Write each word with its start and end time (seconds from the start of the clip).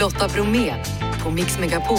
Lotta 0.00 0.28
Bromé 0.28 0.74
på 1.22 1.30
Mix 1.30 1.58
Megapol. 1.58 1.98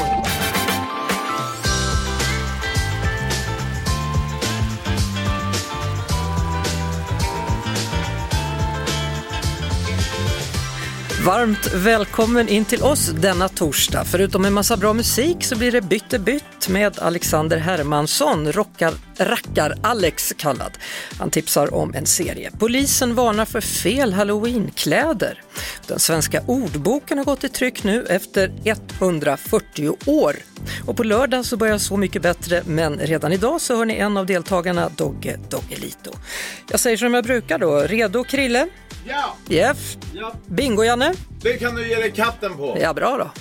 Varmt 11.25 11.73
välkommen 11.73 12.49
in 12.49 12.65
till 12.65 12.83
oss 12.83 13.07
denna 13.07 13.49
torsdag. 13.49 14.05
Förutom 14.05 14.45
en 14.45 14.53
massa 14.53 14.77
bra 14.77 14.93
musik 14.93 15.43
så 15.43 15.57
blir 15.57 15.71
det 15.71 15.81
Bytte 15.81 16.19
bytt 16.19 16.69
med 16.69 16.99
Alexander 16.99 17.57
Hermansson, 17.57 18.51
rockar, 18.51 18.93
rackar-Alex 19.17 20.33
kallad. 20.37 20.71
Han 21.19 21.29
tipsar 21.29 21.73
om 21.73 21.93
en 21.93 22.05
serie. 22.05 22.51
Polisen 22.59 23.15
varnar 23.15 23.45
för 23.45 23.61
fel 23.61 24.13
halloweenkläder. 24.13 25.41
Den 25.91 25.99
svenska 25.99 26.41
ordboken 26.47 27.17
har 27.17 27.25
gått 27.25 27.43
i 27.43 27.49
tryck 27.49 27.83
nu 27.83 28.05
efter 28.09 28.53
140 28.65 29.97
år. 30.05 30.35
Och 30.85 30.97
på 30.97 31.03
lördag 31.03 31.45
så 31.45 31.57
börjar 31.57 31.77
Så 31.77 31.97
mycket 31.97 32.21
bättre, 32.21 32.63
men 32.65 32.99
redan 32.99 33.31
idag 33.33 33.61
så 33.61 33.75
hör 33.75 33.85
ni 33.85 33.95
en 33.95 34.17
av 34.17 34.25
deltagarna, 34.25 34.89
Dogge 34.89 35.39
Doggelito. 35.49 36.11
Jag 36.69 36.79
säger 36.79 36.97
som 36.97 37.13
jag 37.13 37.23
brukar 37.23 37.59
då, 37.59 37.79
redo 37.79 38.23
Krille? 38.23 38.67
Ja, 39.07 39.35
Jeff? 39.47 39.97
ja, 40.13 40.33
Bingo-Janne? 40.47 41.13
det 41.41 41.53
kan 41.57 41.75
du 41.75 41.89
ge 41.89 41.95
dig 41.95 42.11
katten 42.11 42.57
på. 42.57 42.77
Ja, 42.81 42.93
bra 42.93 43.17
då. 43.17 43.31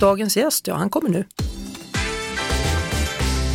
Dagens 0.00 0.36
gäst, 0.36 0.66
ja 0.66 0.74
han 0.74 0.90
kommer 0.90 1.08
nu. 1.08 1.24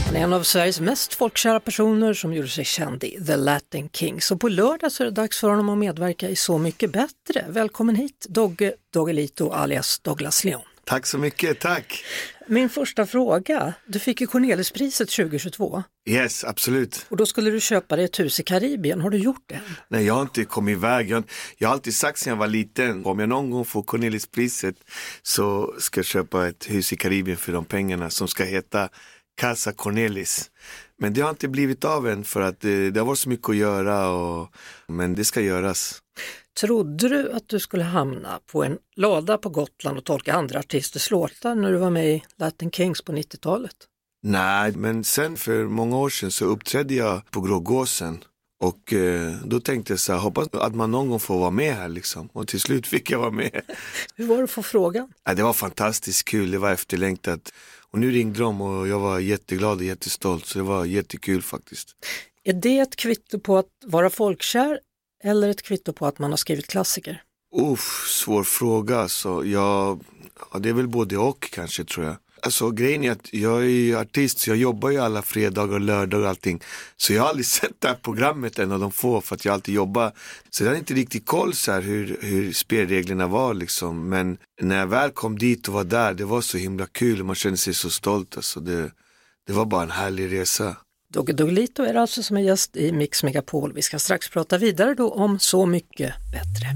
Han 0.10 0.16
är 0.16 0.24
en 0.24 0.34
av 0.34 0.44
Sveriges 0.44 0.80
mest 0.80 1.14
folkkära 1.14 1.60
personer 1.60 2.14
som 2.14 2.34
gjorde 2.34 2.48
sig 2.48 2.66
känd 2.66 3.04
i 3.04 3.26
The 3.26 3.36
Latin 3.36 3.90
Kings 3.90 4.32
och 4.32 4.42
på 4.42 4.50
lördag 4.50 4.92
så 4.92 5.04
är 5.04 5.06
det 5.06 5.12
dags 5.12 5.40
för 5.40 5.50
honom 5.50 5.70
att 5.70 5.78
medverka 5.78 6.30
i 6.30 6.36
Så 6.36 6.58
mycket 6.58 6.92
bättre. 6.92 7.46
Välkommen 7.50 7.96
hit 7.96 8.26
Dogge 8.30 8.74
Doggelito 8.94 9.50
alias 9.52 10.00
Douglas 10.00 10.44
Leon. 10.44 10.62
Tack 10.84 11.06
så 11.06 11.18
mycket, 11.18 11.60
tack. 11.60 12.04
Min 12.48 12.70
första 12.70 13.06
fråga, 13.06 13.74
du 13.86 14.00
fick 14.00 14.22
ju 14.22 14.28
Cornelispriset 14.28 15.10
2022 15.10 15.84
Yes, 16.10 16.44
absolut. 16.44 17.06
och 17.10 17.18
då 17.18 17.26
skulle 17.26 17.52
du 17.52 17.60
köpa 17.60 17.96
dig 17.96 18.06
ett 18.06 18.20
hus 18.20 18.40
i 18.40 18.44
Karibien, 18.44 19.02
har 19.02 19.10
du 19.10 19.18
gjort 19.18 19.44
det? 19.46 19.60
Nej, 19.88 20.06
jag 20.06 20.14
har 20.14 20.22
inte 20.22 20.46
kommit 20.46 20.78
iväg. 20.78 21.10
Jag, 21.10 21.24
jag 21.58 21.68
har 21.68 21.74
alltid 21.74 21.96
sagt 21.96 22.20
sedan 22.20 22.32
jag 22.32 22.38
var 22.38 22.48
liten, 22.48 23.06
om 23.06 23.20
jag 23.20 23.30
någon 23.30 23.52
gång 23.52 23.66
får 23.66 23.84
Cornelispriset 23.84 24.76
så 25.22 25.74
ska 25.80 26.00
jag 26.00 26.06
köpa 26.06 26.48
ett 26.48 26.66
hus 26.70 26.94
i 26.94 26.96
Karibien 26.96 27.38
för 27.38 27.52
de 27.54 27.66
pengarna 27.66 28.10
som 28.10 28.28
ska 28.28 28.44
heta 28.44 28.90
Casa 29.40 29.72
Cornelis. 29.72 30.52
Men 30.98 31.14
det 31.14 31.22
har 31.22 31.30
inte 31.30 31.48
blivit 31.48 31.86
av 31.86 32.08
än 32.08 32.24
för 32.24 32.42
att 32.42 32.60
det, 32.60 32.92
det 32.92 33.00
har 33.00 33.08
varit 33.08 33.20
så 33.20 33.30
mycket 33.30 33.50
att 33.50 33.56
göra, 33.56 34.10
och, 34.10 34.54
men 34.88 35.16
det 35.16 35.26
ska 35.26 35.42
göras. 35.42 36.02
Trodde 36.62 37.10
du 37.10 37.32
att 37.32 37.48
du 37.48 37.60
skulle 37.60 37.84
hamna 37.84 38.40
på 38.52 38.64
en 38.64 38.78
lada 38.96 39.38
på 39.38 39.50
Gotland 39.50 39.98
och 39.98 40.04
tolka 40.04 40.34
andra 40.34 40.60
artisters 40.60 41.12
låtar 41.12 41.56
när 41.56 41.72
du 41.72 41.78
var 41.78 41.90
med 41.90 42.10
i 42.10 42.24
Latin 42.38 42.72
Kings 42.72 43.02
på 43.02 43.12
90-talet? 43.12 43.76
Nej, 44.24 44.72
men 44.72 45.04
sen 45.04 45.38
för 45.38 45.64
många 45.64 45.98
år 45.98 46.10
sedan 46.10 46.32
så 46.32 46.46
uppträdde 46.46 46.94
jag 46.94 47.32
på 47.32 47.42
Grågåsen 47.42 48.24
och 48.62 48.94
eh, 48.94 49.34
då 49.46 49.60
tänkte 49.60 49.94
jag 49.94 50.00
så 50.00 50.14
här, 50.14 50.20
hoppas 50.20 50.48
att 50.54 50.76
man 50.76 50.92
någon 50.92 51.10
gång 51.10 51.20
får 51.20 51.40
vara 51.40 51.52
med 51.52 51.76
här 51.76 51.90
liksom. 51.90 52.30
Och 52.34 52.48
till 52.48 52.60
slut 52.60 52.88
fick 52.88 53.12
jag 53.12 53.20
vara 53.20 53.32
med. 53.32 53.62
Hur 54.16 54.28
var 54.28 54.38
det 54.38 54.44
att 54.44 54.52
få 54.52 54.64
frågan? 54.64 55.14
Ja, 55.24 55.34
det 55.34 55.44
var 55.44 55.54
fantastiskt 55.54 56.26
kul, 56.26 56.52
det 56.52 56.58
var 56.58 56.72
efterlängtat. 56.72 57.54
Och 57.92 58.00
nu 58.00 58.12
ringde 58.12 58.40
de 58.40 58.62
och 58.62 58.88
jag 58.88 59.00
var 59.00 59.20
jätteglad 59.20 59.78
och 59.78 59.84
jättestolt, 59.84 60.46
så 60.46 60.60
det 60.60 60.64
var 60.66 60.86
jättekul 60.86 61.42
faktiskt. 61.42 61.96
Är 62.44 62.54
det 62.54 62.80
ett 62.80 62.96
kvitto 62.96 63.40
på 63.40 63.58
att 63.58 63.70
vara 63.86 64.10
folkkär 64.10 64.80
eller 65.24 65.50
ett 65.50 65.62
kvitto 65.62 65.94
på 65.94 66.06
att 66.06 66.20
man 66.20 66.30
har 66.30 66.38
skrivit 66.38 66.68
klassiker? 66.68 67.24
Uff, 67.56 68.06
svår 68.08 68.44
fråga 68.44 69.00
alltså. 69.00 69.46
Jag, 69.46 70.04
ja, 70.52 70.60
det 70.60 70.70
är 70.70 70.74
väl 70.74 70.88
både 70.88 71.18
och 71.18 71.52
kanske 71.52 71.84
tror 71.84 72.06
jag. 72.06 72.16
Alltså 72.44 72.72
grejen 72.72 73.04
är 73.04 73.12
att 73.12 73.34
jag 73.34 73.62
är 73.62 73.68
ju 73.68 73.98
artist 73.98 74.40
så 74.40 74.50
jag 74.50 74.58
jobbar 74.58 74.90
ju 74.90 74.98
alla 74.98 75.22
fredagar 75.22 75.74
och 75.74 75.82
lördagar 75.82 76.24
och 76.24 76.30
allting. 76.30 76.62
Så 76.98 77.14
jag 77.14 77.22
har 77.22 77.30
aldrig 77.30 77.46
sett 77.60 77.74
det 77.80 77.88
här 77.88 77.96
programmet 77.96 78.60
en 78.60 78.72
av 78.72 78.80
de 78.80 78.92
få 78.92 79.22
för 79.22 79.36
att 79.36 79.46
jag 79.46 79.54
alltid 79.54 79.76
jobbar. 79.76 80.12
Så 80.50 80.64
jag 80.64 80.72
har 80.72 80.78
inte 80.78 80.94
riktigt 80.94 81.26
koll 81.26 81.54
så 81.54 81.72
här 81.72 81.82
hur, 81.82 82.18
hur 82.22 82.54
spelreglerna 82.54 83.28
var 83.28 83.54
liksom. 83.54 84.10
Men 84.10 84.38
när 84.62 84.78
jag 84.78 84.88
väl 84.88 85.12
kom 85.12 85.38
dit 85.38 85.68
och 85.68 85.74
var 85.74 85.84
där, 85.84 86.14
det 86.14 86.26
var 86.26 86.42
så 86.42 86.58
himla 86.58 86.86
kul 86.86 87.20
och 87.20 87.26
man 87.26 87.36
kände 87.36 87.58
sig 87.58 87.74
så 87.74 87.90
stolt. 87.90 88.36
Alltså 88.36 88.60
det, 88.60 88.92
det 89.48 89.54
var 89.54 89.66
bara 89.66 89.84
en 89.84 89.92
härlig 89.92 90.34
resa. 90.34 90.76
Dogge 91.14 91.34
Doggelito 91.34 91.84
är 91.84 91.94
alltså 91.94 92.24
som 92.24 92.38
är 92.38 92.42
gäst 92.42 92.78
i 92.78 92.92
Mix 92.92 93.24
Megapol. 93.24 93.74
Vi 93.74 93.82
ska 93.82 94.00
strax 94.00 94.30
prata 94.30 94.58
vidare 94.58 94.94
då 94.94 95.12
om 95.12 95.40
Så 95.40 95.66
mycket 95.66 96.14
bättre. 96.32 96.68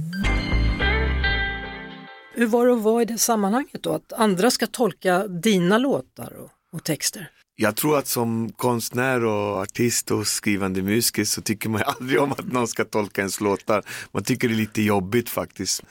Hur 2.35 2.47
var 2.47 2.67
det 2.67 2.73
att 2.73 2.81
vara 2.81 3.01
i 3.01 3.05
det 3.05 3.17
sammanhanget 3.17 3.83
då? 3.83 3.93
Att 3.93 4.13
andra 4.13 4.51
ska 4.51 4.67
tolka 4.67 5.27
dina 5.27 5.77
låtar 5.77 6.33
och, 6.33 6.49
och 6.73 6.83
texter? 6.83 7.29
Jag 7.55 7.75
tror 7.75 7.97
att 7.97 8.07
som 8.07 8.51
konstnär 8.51 9.25
och 9.25 9.57
artist 9.57 10.11
och 10.11 10.27
skrivande 10.27 10.81
musiker 10.81 11.23
så 11.23 11.41
tycker 11.41 11.69
man 11.69 11.81
aldrig 11.85 12.21
om 12.21 12.31
att 12.31 12.51
någon 12.51 12.67
ska 12.67 12.85
tolka 12.85 13.21
ens 13.21 13.41
låtar. 13.41 13.83
Man 14.11 14.23
tycker 14.23 14.47
det 14.47 14.53
är 14.53 14.57
lite 14.57 14.81
jobbigt 14.81 15.29
faktiskt. 15.29 15.83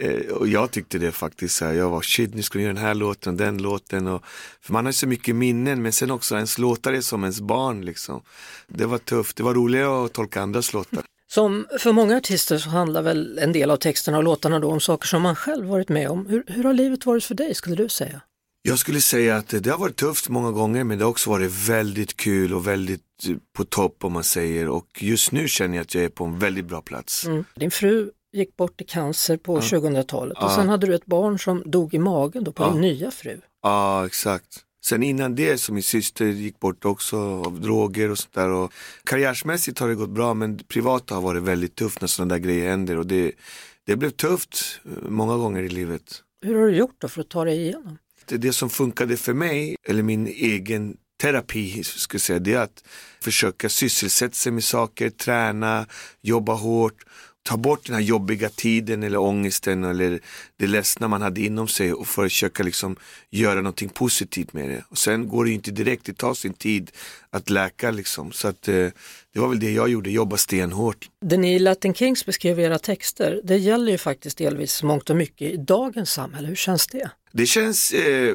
Eh, 0.00 0.32
och 0.32 0.48
jag 0.48 0.70
tyckte 0.70 0.98
det 0.98 1.12
faktiskt, 1.12 1.56
så 1.56 1.64
här, 1.64 1.72
jag 1.72 1.90
var 1.90 2.02
shit 2.02 2.34
nu 2.34 2.42
ska 2.42 2.58
vi 2.58 2.64
göra 2.64 2.74
den 2.74 2.82
här 2.82 2.94
låten 2.94 3.32
och 3.32 3.38
den 3.38 3.62
låten. 3.62 4.06
Och, 4.06 4.22
för 4.60 4.72
man 4.72 4.84
har 4.84 4.92
så 4.92 5.06
mycket 5.06 5.36
minnen 5.36 5.82
men 5.82 5.92
sen 5.92 6.10
också 6.10 6.34
ens 6.34 6.58
låtar 6.58 6.92
är 6.92 7.00
som 7.00 7.22
ens 7.22 7.40
barn 7.40 7.84
liksom. 7.84 8.22
Det 8.66 8.86
var 8.86 8.98
tufft, 8.98 9.36
det 9.36 9.42
var 9.42 9.54
roligare 9.54 10.04
att 10.04 10.12
tolka 10.12 10.42
andras 10.42 10.72
låtar. 10.72 11.02
Som 11.30 11.66
för 11.78 11.92
många 11.92 12.16
artister 12.16 12.58
så 12.58 12.68
handlar 12.68 13.02
väl 13.02 13.38
en 13.38 13.52
del 13.52 13.70
av 13.70 13.76
texterna 13.76 14.18
och 14.18 14.24
låtarna 14.24 14.58
då 14.60 14.70
om 14.70 14.80
saker 14.80 15.06
som 15.08 15.22
man 15.22 15.36
själv 15.36 15.66
varit 15.66 15.88
med 15.88 16.10
om. 16.10 16.26
Hur, 16.26 16.44
hur 16.46 16.64
har 16.64 16.72
livet 16.74 17.06
varit 17.06 17.24
för 17.24 17.34
dig 17.34 17.54
skulle 17.54 17.76
du 17.76 17.88
säga? 17.88 18.20
Jag 18.62 18.78
skulle 18.78 19.00
säga 19.00 19.36
att 19.36 19.48
det 19.62 19.70
har 19.70 19.78
varit 19.78 19.96
tufft 19.96 20.28
många 20.28 20.50
gånger 20.50 20.84
men 20.84 20.98
det 20.98 21.04
har 21.04 21.10
också 21.10 21.30
varit 21.30 21.52
väldigt 21.68 22.16
kul 22.16 22.54
och 22.54 22.66
väldigt 22.66 23.00
eh, 23.28 23.34
på 23.56 23.64
topp 23.64 24.04
om 24.04 24.12
man 24.12 24.24
säger 24.24 24.68
och 24.68 24.86
just 25.00 25.32
nu 25.32 25.48
känner 25.48 25.76
jag 25.76 25.82
att 25.82 25.94
jag 25.94 26.04
är 26.04 26.08
på 26.08 26.24
en 26.24 26.38
väldigt 26.38 26.64
bra 26.64 26.80
plats. 26.82 27.24
Mm. 27.26 27.44
Din 27.54 27.70
fru 27.70 28.10
gick 28.32 28.56
bort 28.56 28.80
i 28.80 28.84
cancer 28.84 29.36
på 29.36 29.60
2000-talet 29.60 30.36
och 30.38 30.42
Ja. 30.44 30.54
sen 30.56 30.68
hade 30.68 30.86
du 30.86 30.94
ett 30.94 31.06
barn 31.06 31.38
som 31.38 31.62
dog 31.66 31.94
i 31.94 31.98
magen 31.98 32.44
då 32.44 32.52
på 32.52 32.62
Ja. 32.62 32.70
din 32.70 32.80
nya 32.80 33.10
fru. 33.10 33.40
Ja, 33.62 34.06
exakt. 34.06 34.60
Sen 34.84 35.02
innan 35.02 35.34
det 35.34 35.58
så 35.58 35.72
min 35.72 35.82
syster 35.82 36.26
gick 36.26 36.60
bort 36.60 36.84
också 36.84 37.18
av 37.18 37.60
droger 37.60 38.10
och 38.10 38.18
sånt 38.18 38.34
där. 38.34 38.48
Och 38.48 38.72
karriärsmässigt 39.04 39.78
har 39.78 39.88
det 39.88 39.94
gått 39.94 40.10
bra 40.10 40.34
men 40.34 40.58
privat 40.58 41.10
har 41.10 41.20
varit 41.20 41.42
väldigt 41.42 41.74
tufft 41.74 42.00
när 42.00 42.08
sådana 42.08 42.34
där 42.34 42.38
grejer 42.38 42.70
händer. 42.70 42.96
Och 42.96 43.06
det, 43.06 43.32
det 43.86 43.96
blev 43.96 44.10
tufft 44.10 44.80
eh, 44.84 45.08
många 45.08 45.36
gånger 45.36 45.62
i 45.62 45.68
livet. 45.68 46.22
Hur 46.42 46.54
har 46.54 46.66
du 46.66 46.76
gjort 46.76 46.96
då 46.98 47.08
för 47.08 47.20
att 47.20 47.28
ta 47.28 47.44
dig 47.44 47.58
igenom? 47.58 47.98
Det, 48.26 48.36
det 48.36 48.52
som 48.52 48.70
funkade 48.70 49.16
för 49.16 49.34
mig, 49.34 49.76
eller 49.88 50.02
min 50.02 50.26
egen 50.26 50.96
terapi, 51.20 51.82
jag 52.14 52.20
säga, 52.20 52.38
det 52.38 52.54
är 52.54 52.58
att 52.58 52.84
försöka 53.20 53.68
sysselsätta 53.68 54.34
sig 54.34 54.52
med 54.52 54.64
saker, 54.64 55.10
träna, 55.10 55.86
jobba 56.22 56.54
hårt, 56.54 57.04
ta 57.48 57.56
bort 57.56 57.86
den 57.86 57.94
här 57.94 58.02
jobbiga 58.02 58.48
tiden 58.48 59.02
eller 59.02 59.18
ångesten 59.18 59.84
eller 59.84 60.20
det 60.56 60.66
ledsna 60.66 61.08
man 61.08 61.22
hade 61.22 61.40
inom 61.40 61.68
sig 61.68 61.92
och 61.92 62.06
försöka 62.06 62.62
liksom 62.62 62.96
göra 63.30 63.54
någonting 63.54 63.88
positivt 63.88 64.52
med 64.52 64.68
det. 64.68 64.84
Och 64.88 64.98
sen 64.98 65.28
går 65.28 65.44
det 65.44 65.50
ju 65.50 65.54
inte 65.54 65.70
direkt, 65.70 66.04
det 66.04 66.12
tar 66.12 66.34
sin 66.34 66.52
tid 66.52 66.90
att 67.30 67.50
läka 67.50 67.90
liksom. 67.90 68.32
Så 68.32 68.48
att 68.48 68.68
eh, 68.68 68.74
det 69.32 69.40
var 69.40 69.48
väl 69.48 69.60
det 69.60 69.70
jag 69.70 69.88
gjorde, 69.88 70.10
jobba 70.10 70.36
stenhårt. 70.36 71.08
Det 71.20 71.36
ni 71.36 71.54
i 71.54 71.58
Latin 71.58 71.94
Kings 71.94 72.26
beskrev 72.26 72.60
i 72.60 72.62
era 72.62 72.78
texter, 72.78 73.40
det 73.44 73.56
gäller 73.56 73.92
ju 73.92 73.98
faktiskt 73.98 74.38
delvis 74.38 74.82
mångt 74.82 75.10
och 75.10 75.16
mycket 75.16 75.52
i 75.52 75.56
dagens 75.56 76.12
samhälle. 76.12 76.48
Hur 76.48 76.54
känns 76.54 76.86
det? 76.86 77.10
Det 77.32 77.46
känns, 77.46 77.92
eh, 77.92 78.34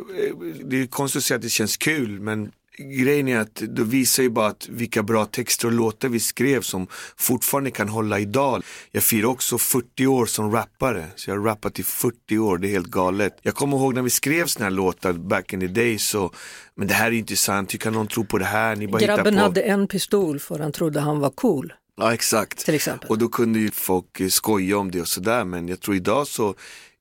det 0.63 0.81
är 0.81 0.87
konstigt 0.87 1.19
att 1.19 1.23
säga 1.23 1.35
att 1.35 1.41
det 1.41 1.49
känns 1.49 1.77
kul 1.77 2.19
men 2.19 2.51
grejen 2.77 3.27
är 3.27 3.37
att 3.39 3.61
det 3.69 3.83
visar 3.83 4.23
ju 4.23 4.29
bara 4.29 4.47
att 4.47 4.67
vilka 4.69 5.03
bra 5.03 5.25
texter 5.25 5.67
och 5.67 5.73
låtar 5.73 6.09
vi 6.09 6.19
skrev 6.19 6.61
som 6.61 6.87
fortfarande 7.17 7.71
kan 7.71 7.89
hålla 7.89 8.19
idag. 8.19 8.63
Jag 8.91 9.03
firar 9.03 9.27
också 9.27 9.57
40 9.57 10.07
år 10.07 10.25
som 10.25 10.51
rappare, 10.51 11.05
så 11.15 11.29
jag 11.29 11.37
har 11.37 11.43
rappat 11.43 11.79
i 11.79 11.83
40 11.83 12.37
år, 12.37 12.57
det 12.57 12.67
är 12.67 12.71
helt 12.71 12.87
galet. 12.87 13.37
Jag 13.41 13.55
kommer 13.55 13.77
ihåg 13.77 13.93
när 13.95 14.01
vi 14.01 14.09
skrev 14.09 14.45
såna 14.45 14.65
här 14.65 14.71
låtar 14.71 15.13
back 15.13 15.53
in 15.53 15.59
the 15.59 15.67
day 15.67 15.97
så, 15.97 16.31
men 16.75 16.87
det 16.87 16.93
här 16.93 17.07
är 17.07 17.11
inte 17.11 17.35
sant, 17.35 17.73
hur 17.73 17.79
kan 17.79 17.93
någon 17.93 18.07
tro 18.07 18.25
på 18.25 18.37
det 18.37 18.45
här? 18.45 18.75
Ni 18.75 18.87
bara 18.87 19.01
Grabben 19.01 19.33
på. 19.35 19.39
hade 19.39 19.61
en 19.61 19.87
pistol 19.87 20.39
för 20.39 20.59
han 20.59 20.71
trodde 20.71 20.99
han 20.99 21.19
var 21.19 21.29
cool, 21.29 21.73
Ja 21.97 22.13
exakt. 22.13 22.65
till 22.65 22.75
exempel. 22.75 23.09
Och 23.09 23.17
då 23.17 23.27
kunde 23.27 23.59
ju 23.59 23.71
folk 23.71 24.19
eh, 24.19 24.27
skoja 24.27 24.77
om 24.77 24.91
det 24.91 25.01
och 25.01 25.07
sådär 25.07 25.43
men 25.43 25.67
jag 25.67 25.79
tror 25.79 25.95
idag 25.95 26.27
så 26.27 26.55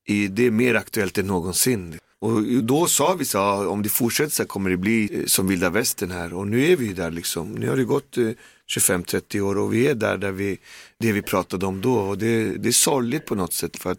är 0.07 0.29
det 0.29 0.51
mer 0.51 0.75
aktuellt 0.75 1.19
än 1.19 1.27
någonsin. 1.27 1.99
Och 2.23 2.43
då 2.43 2.87
sa 2.87 3.15
vi 3.15 3.25
så 3.25 3.39
ja, 3.39 3.67
om 3.67 3.83
det 3.83 3.89
fortsätter 3.89 4.31
så 4.31 4.45
kommer 4.45 4.71
det 4.71 4.77
bli 4.77 5.21
eh, 5.21 5.27
som 5.27 5.47
vilda 5.47 5.71
västern 5.71 6.11
här 6.11 6.35
och 6.35 6.47
nu 6.47 6.73
är 6.73 6.77
vi 6.77 6.93
där 6.93 7.11
liksom. 7.11 7.53
Nu 7.53 7.69
har 7.69 7.77
det 7.77 7.85
gått 7.85 8.19
eh, 8.19 8.31
25-30 8.77 9.41
år 9.41 9.59
och 9.59 9.75
vi 9.75 9.87
är 9.87 9.95
där, 9.95 10.19
där 10.19 10.33
vi, 10.33 10.59
det 10.99 11.13
vi 11.13 11.23
pratade 11.23 11.67
om 11.67 11.81
då 11.81 11.95
och 11.95 12.19
det, 12.19 12.59
det 12.59 12.69
är 12.69 12.73
sorgligt 12.73 13.27
på 13.27 13.35
något 13.35 13.53
sätt 13.53 13.77
för 13.77 13.91
att 13.91 13.99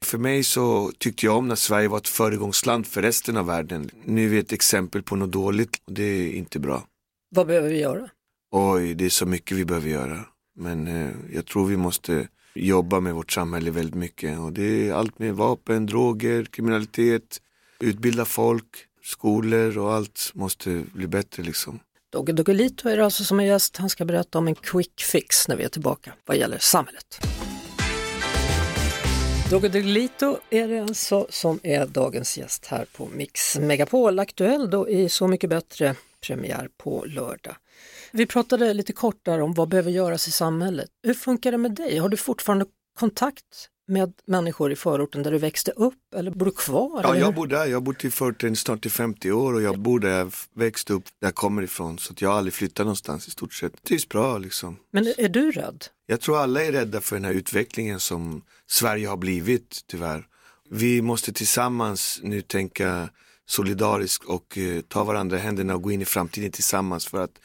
för 0.00 0.18
mig 0.18 0.44
så 0.44 0.92
tyckte 0.98 1.26
jag 1.26 1.36
om 1.36 1.48
när 1.48 1.54
Sverige 1.54 1.88
var 1.88 1.98
ett 1.98 2.08
föregångsland 2.08 2.86
för 2.86 3.02
resten 3.02 3.36
av 3.36 3.46
världen. 3.46 3.90
Nu 4.04 4.24
är 4.24 4.28
vi 4.28 4.38
ett 4.38 4.52
exempel 4.52 5.02
på 5.02 5.16
något 5.16 5.32
dåligt 5.32 5.82
och 5.84 5.92
det 5.92 6.02
är 6.02 6.32
inte 6.32 6.58
bra. 6.58 6.86
Vad 7.34 7.46
behöver 7.46 7.68
vi 7.68 7.80
göra? 7.80 8.08
Oj, 8.52 8.94
det 8.94 9.04
är 9.04 9.10
så 9.10 9.26
mycket 9.26 9.56
vi 9.56 9.64
behöver 9.64 9.88
göra. 9.88 10.20
Men 10.56 10.86
eh, 10.86 11.10
jag 11.32 11.46
tror 11.46 11.66
vi 11.66 11.76
måste 11.76 12.28
jobba 12.54 13.00
med 13.00 13.14
vårt 13.14 13.32
samhälle 13.32 13.70
väldigt 13.70 13.94
mycket 13.94 14.38
och 14.38 14.52
det 14.52 14.88
är 14.88 14.92
allt 14.92 15.18
med 15.18 15.34
vapen, 15.34 15.86
droger, 15.86 16.44
kriminalitet, 16.44 17.40
utbilda 17.84 18.24
folk, 18.24 18.86
skolor 19.02 19.78
och 19.78 19.92
allt 19.92 20.30
måste 20.34 20.84
bli 20.92 21.06
bättre 21.06 21.42
liksom. 21.42 21.80
Dogge 22.12 22.32
Doggelito 22.32 22.88
är 22.88 22.96
det 22.96 23.04
alltså 23.04 23.24
som 23.24 23.40
är 23.40 23.44
gäst. 23.44 23.76
Han 23.76 23.90
ska 23.90 24.04
berätta 24.04 24.38
om 24.38 24.48
en 24.48 24.54
quick 24.54 25.00
fix 25.00 25.48
när 25.48 25.56
vi 25.56 25.64
är 25.64 25.68
tillbaka 25.68 26.12
vad 26.24 26.36
gäller 26.36 26.58
samhället. 26.58 27.20
Dogge 29.50 29.68
Doggelito 29.68 30.38
är 30.50 30.68
det 30.68 30.80
alltså 30.80 31.26
som 31.30 31.60
är 31.62 31.86
dagens 31.86 32.38
gäst 32.38 32.66
här 32.66 32.86
på 32.96 33.08
Mix 33.14 33.58
Megapol. 33.58 34.18
Aktuell 34.18 34.70
då 34.70 34.88
i 34.88 35.08
Så 35.08 35.28
mycket 35.28 35.50
bättre 35.50 35.94
premiär 36.26 36.68
på 36.76 37.04
lördag. 37.06 37.56
Vi 38.12 38.26
pratade 38.26 38.74
lite 38.74 38.92
kort 38.92 39.24
där 39.24 39.40
om 39.40 39.54
vad 39.54 39.68
behöver 39.68 39.90
göras 39.90 40.28
i 40.28 40.30
samhället. 40.30 40.90
Hur 41.02 41.14
funkar 41.14 41.52
det 41.52 41.58
med 41.58 41.74
dig? 41.74 41.98
Har 41.98 42.08
du 42.08 42.16
fortfarande 42.16 42.66
kontakt 42.98 43.68
med 43.86 44.12
människor 44.26 44.72
i 44.72 44.76
förorten 44.76 45.22
där 45.22 45.30
du 45.30 45.38
växte 45.38 45.70
upp 45.70 46.14
eller 46.14 46.30
bor 46.30 46.46
du 46.46 46.52
kvar? 46.52 47.00
Ja, 47.02 47.16
jag 47.16 47.34
bor 47.34 47.46
där. 47.46 47.66
Jag 47.66 47.76
har 47.76 47.80
bott 47.80 48.04
i 48.04 48.10
förorten 48.10 48.56
snart 48.56 48.86
i 48.86 48.90
50 48.90 49.32
år 49.32 49.54
och 49.54 49.62
jag 49.62 49.78
bor 49.78 50.00
där 50.00 50.18
jag 50.18 50.32
växte 50.54 50.92
upp, 50.92 51.04
där 51.20 51.28
jag 51.28 51.34
kommer 51.34 51.62
ifrån. 51.62 51.98
Så 51.98 52.14
jag 52.18 52.28
har 52.28 52.36
aldrig 52.38 52.54
flyttat 52.54 52.86
någonstans 52.86 53.28
i 53.28 53.30
stort 53.30 53.54
sett. 53.54 53.82
Trivs 53.82 54.08
bra 54.08 54.38
liksom. 54.38 54.76
Men 54.90 55.06
är 55.18 55.28
du 55.28 55.50
rädd? 55.50 55.84
Jag 56.06 56.20
tror 56.20 56.38
alla 56.38 56.64
är 56.64 56.72
rädda 56.72 57.00
för 57.00 57.16
den 57.16 57.24
här 57.24 57.32
utvecklingen 57.32 58.00
som 58.00 58.42
Sverige 58.66 59.08
har 59.08 59.16
blivit 59.16 59.80
tyvärr. 59.86 60.26
Vi 60.70 61.02
måste 61.02 61.32
tillsammans 61.32 62.20
nu 62.22 62.42
tänka 62.42 63.08
solidariskt 63.46 64.24
och 64.24 64.58
eh, 64.58 64.80
ta 64.80 65.04
varandra 65.04 65.36
i 65.36 65.40
händerna 65.40 65.74
och 65.74 65.82
gå 65.82 65.92
in 65.92 66.02
i 66.02 66.04
framtiden 66.04 66.50
tillsammans 66.50 67.06
för 67.06 67.24
att 67.24 67.40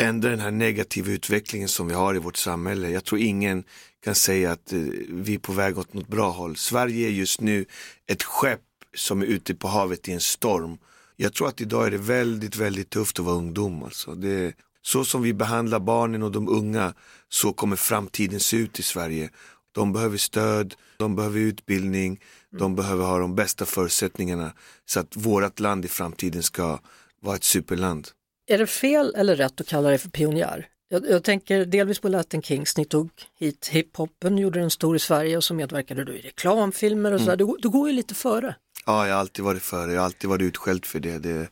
ändra 0.00 0.30
den 0.30 0.40
här 0.40 0.50
negativa 0.50 1.10
utvecklingen 1.10 1.68
som 1.68 1.88
vi 1.88 1.94
har 1.94 2.14
i 2.14 2.18
vårt 2.18 2.36
samhälle. 2.36 2.90
Jag 2.90 3.04
tror 3.04 3.20
ingen 3.20 3.64
kan 4.04 4.14
säga 4.14 4.52
att 4.52 4.72
eh, 4.72 4.78
vi 5.08 5.34
är 5.34 5.38
på 5.38 5.52
väg 5.52 5.78
åt 5.78 5.94
något 5.94 6.08
bra 6.08 6.30
håll. 6.30 6.56
Sverige 6.56 7.06
är 7.06 7.10
just 7.10 7.40
nu 7.40 7.64
ett 8.06 8.22
skepp 8.22 8.60
som 8.96 9.22
är 9.22 9.26
ute 9.26 9.54
på 9.54 9.68
havet 9.68 10.08
i 10.08 10.12
en 10.12 10.20
storm. 10.20 10.78
Jag 11.16 11.34
tror 11.34 11.48
att 11.48 11.60
idag 11.60 11.86
är 11.86 11.90
det 11.90 11.98
väldigt, 11.98 12.56
väldigt 12.56 12.90
tufft 12.90 13.18
att 13.18 13.24
vara 13.24 13.36
ungdom. 13.36 13.82
Alltså. 13.82 14.14
Det, 14.14 14.54
så 14.82 15.04
som 15.04 15.22
vi 15.22 15.32
behandlar 15.32 15.80
barnen 15.80 16.22
och 16.22 16.32
de 16.32 16.48
unga, 16.48 16.94
så 17.28 17.52
kommer 17.52 17.76
framtiden 17.76 18.40
se 18.40 18.56
ut 18.56 18.78
i 18.78 18.82
Sverige. 18.82 19.30
De 19.72 19.92
behöver 19.92 20.16
stöd, 20.16 20.74
de 20.96 21.16
behöver 21.16 21.40
utbildning, 21.40 22.20
de 22.58 22.76
behöver 22.76 23.04
ha 23.04 23.18
de 23.18 23.34
bästa 23.34 23.64
förutsättningarna 23.64 24.52
så 24.86 25.00
att 25.00 25.16
vårt 25.16 25.60
land 25.60 25.84
i 25.84 25.88
framtiden 25.88 26.42
ska 26.42 26.78
vara 27.20 27.36
ett 27.36 27.44
superland. 27.44 28.08
Är 28.46 28.58
det 28.58 28.66
fel 28.66 29.14
eller 29.16 29.36
rätt 29.36 29.60
att 29.60 29.66
kalla 29.66 29.88
dig 29.88 29.98
för 29.98 30.08
pionjär? 30.08 30.68
Jag, 30.88 31.10
jag 31.10 31.24
tänker 31.24 31.64
delvis 31.64 31.98
på 31.98 32.08
Latin 32.08 32.42
Kings, 32.42 32.76
ni 32.76 32.84
tog 32.84 33.10
hit 33.38 33.68
hiphopen, 33.72 34.38
gjorde 34.38 34.60
den 34.60 34.70
stor 34.70 34.96
i 34.96 34.98
Sverige 34.98 35.36
och 35.36 35.44
så 35.44 35.54
medverkade 35.54 36.04
du 36.04 36.16
i 36.16 36.20
reklamfilmer 36.20 37.12
och 37.12 37.20
sådär. 37.20 37.36
Du, 37.36 37.56
du 37.58 37.68
går 37.68 37.88
ju 37.88 37.94
lite 37.94 38.14
före. 38.14 38.54
Ja, 38.86 39.06
jag 39.06 39.14
har 39.14 39.20
alltid 39.20 39.44
varit 39.44 39.62
före, 39.62 39.92
jag 39.92 40.00
har 40.00 40.04
alltid 40.04 40.30
varit 40.30 40.42
utskälld 40.42 40.84
för 40.84 41.00
det. 41.00 41.18
det. 41.18 41.48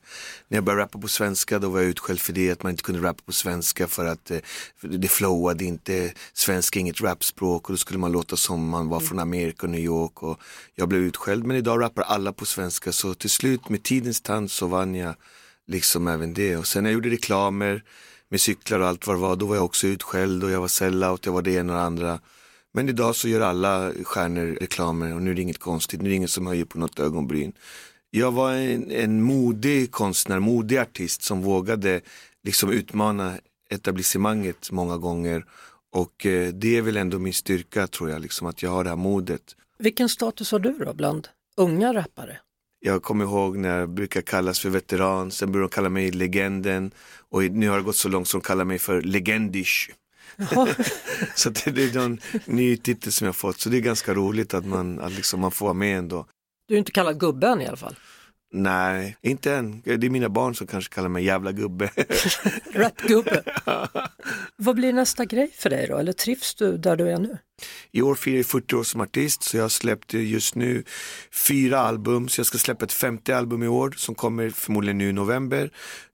När 0.49 0.57
jag 0.57 0.65
började 0.65 0.83
rappa 0.83 0.99
på 0.99 1.09
svenska 1.09 1.59
då 1.59 1.69
var 1.69 1.81
jag 1.81 1.89
utskälld 1.89 2.21
för 2.21 2.33
det, 2.33 2.51
att 2.51 2.63
man 2.63 2.71
inte 2.71 2.83
kunde 2.83 3.09
rappa 3.09 3.23
på 3.27 3.33
svenska 3.33 3.87
för 3.87 4.05
att 4.07 4.31
eh, 4.31 4.39
för 4.77 4.89
det 4.89 5.09
flowade 5.09 5.65
inte, 5.65 6.13
svenska 6.33 6.79
är 6.79 6.81
inget 6.81 7.01
rapspråk 7.01 7.69
och 7.69 7.73
då 7.73 7.77
skulle 7.77 7.99
man 7.99 8.13
låta 8.13 8.37
som 8.37 8.69
man 8.69 8.89
var 8.89 9.01
från 9.01 9.19
Amerika 9.19 9.67
och 9.67 9.71
New 9.71 9.81
York 9.81 10.23
och 10.23 10.41
jag 10.75 10.89
blev 10.89 11.03
utskälld. 11.03 11.45
Men 11.45 11.57
idag 11.57 11.83
rappar 11.83 12.03
alla 12.03 12.33
på 12.33 12.47
svenska 12.47 12.93
så 12.93 13.15
till 13.15 13.31
slut 13.31 13.69
med 13.69 13.83
tidens 13.83 14.21
tand 14.21 14.51
så 14.51 14.67
vann 14.67 14.95
jag 14.95 15.15
liksom 15.71 16.09
även 16.09 16.35
det. 16.35 16.57
Och 16.57 16.67
sen 16.67 16.83
när 16.83 16.91
jag 16.91 16.95
gjorde 16.95 17.11
reklamer 17.11 17.83
med 18.29 18.41
cyklar 18.41 18.81
och 18.81 18.87
allt 18.87 19.07
vad 19.07 19.17
det 19.17 19.21
var, 19.21 19.37
då 19.37 19.47
var 19.47 19.57
jag 19.57 19.65
också 19.65 19.87
utskälld 19.87 20.45
och 20.45 20.51
jag 20.51 20.61
var 20.61 20.69
sellout, 20.69 21.27
jag 21.27 21.33
var 21.33 21.43
det 21.43 21.53
ena 21.53 21.73
och 21.73 21.79
det 21.79 21.85
andra. 21.85 22.21
Men 22.73 22.89
idag 22.89 23.17
så 23.17 23.29
gör 23.29 23.41
alla 23.41 23.93
stjärnor 24.05 24.59
reklamer 24.61 25.15
och 25.15 25.23
nu 25.23 25.31
är 25.31 25.35
det 25.35 25.43
inget 25.43 25.59
konstigt, 25.59 26.03
nu 26.03 26.09
är 26.09 26.11
det 26.11 26.17
ingen 26.17 26.29
som 26.29 26.47
höjer 26.47 26.65
på 26.65 26.79
något 26.79 26.99
ögonbryn. 26.99 27.53
Jag 28.11 28.33
var 28.33 28.53
en, 28.53 28.91
en 28.91 29.23
modig 29.23 29.91
konstnär, 29.91 30.39
modig 30.39 30.77
artist 30.79 31.23
som 31.23 31.43
vågade 31.43 32.01
liksom 32.45 32.71
utmana 32.71 33.39
etablissemanget 33.71 34.71
många 34.71 34.97
gånger 34.97 35.45
och 35.93 36.27
eh, 36.27 36.49
det 36.49 36.77
är 36.77 36.83
väl 36.83 36.97
ändå 36.97 37.19
min 37.19 37.35
styrka 37.35 37.87
tror 37.87 38.11
jag, 38.11 38.23
liksom, 38.23 38.47
att 38.47 38.63
jag 38.63 38.71
har 38.71 38.85
det 38.85 38.91
här 38.91 38.97
modet. 38.97 39.57
Vilken 39.79 40.09
status 40.09 40.53
har 40.53 40.59
du 40.59 40.73
då 40.73 40.95
bland 40.95 41.29
unga 41.57 41.95
rappare? 41.95 42.39
Jag 42.83 43.03
kommer 43.03 43.25
ihåg 43.25 43.57
när 43.57 43.79
jag 43.79 43.91
brukar 43.91 44.21
kallas 44.21 44.61
för 44.61 44.69
veteran, 44.69 45.31
sen 45.31 45.53
började 45.53 45.69
de 45.69 45.75
kalla 45.75 45.89
mig 45.89 46.11
legenden 46.11 46.91
och 47.31 47.43
nu 47.43 47.69
har 47.69 47.77
det 47.77 47.83
gått 47.83 47.97
så 47.97 48.09
långt 48.09 48.29
som 48.29 48.41
de 48.41 48.47
kallar 48.47 48.65
mig 48.65 48.79
för 48.79 49.03
legendish. 49.03 49.91
Så 51.35 51.51
det, 51.51 51.71
det 51.71 51.85
är 51.85 51.95
någon 51.95 52.19
ny 52.45 52.77
titel 52.77 53.13
som 53.13 53.27
jag 53.27 53.37
fått, 53.37 53.61
så 53.61 53.69
det 53.69 53.77
är 53.77 53.81
ganska 53.81 54.15
roligt 54.15 54.55
att 54.55 54.67
man, 54.67 55.01
att 55.01 55.13
liksom, 55.13 55.41
man 55.41 55.51
får 55.51 55.67
vara 55.67 55.75
med 55.75 55.99
ändå. 55.99 56.27
Du 56.69 56.75
är 56.75 56.79
inte 56.79 56.93
kallad 56.93 57.21
gubben 57.21 57.61
i 57.61 57.67
alla 57.67 57.77
fall. 57.77 57.97
Nej, 58.53 59.17
inte 59.23 59.53
än. 59.55 59.83
Det 59.85 59.93
är 59.93 60.11
mina 60.11 60.29
barn 60.29 60.55
som 60.55 60.67
kanske 60.67 60.95
kallar 60.95 61.09
mig 61.09 61.25
jävla 61.25 61.53
gubbe. 61.53 61.91
Rapgubbe. 62.75 63.43
Vad 64.57 64.77
blir 64.77 64.93
nästa 64.93 65.25
grej 65.25 65.51
för 65.59 65.71
dig 65.71 65.87
då? 65.89 65.99
Eller 65.99 66.13
trivs 66.13 66.55
du 66.55 66.79
där 66.79 66.97
du 66.97 67.09
är 67.09 67.19
nu? 67.19 67.39
I 67.91 68.03
år 68.03 68.15
firar 68.15 68.37
jag 68.37 68.47
40 68.47 68.75
år 68.75 68.83
som 68.83 69.01
artist 69.01 69.43
så 69.43 69.57
jag 69.57 69.65
har 69.65 69.69
släppt 69.69 70.15
just 70.15 70.55
nu 70.55 70.85
fyra 71.49 71.79
album. 71.79 72.29
Så 72.29 72.41
jag 72.41 72.47
ska 72.47 72.59
släppa 72.59 72.85
ett 72.85 72.93
femte 72.93 73.37
album 73.37 73.63
i 73.63 73.69
år 73.69 73.95
som 73.97 74.15
kommer 74.15 74.51
förmodligen 74.51 74.99
nu 74.99 75.09
i 75.09 75.13
november. 75.13 75.71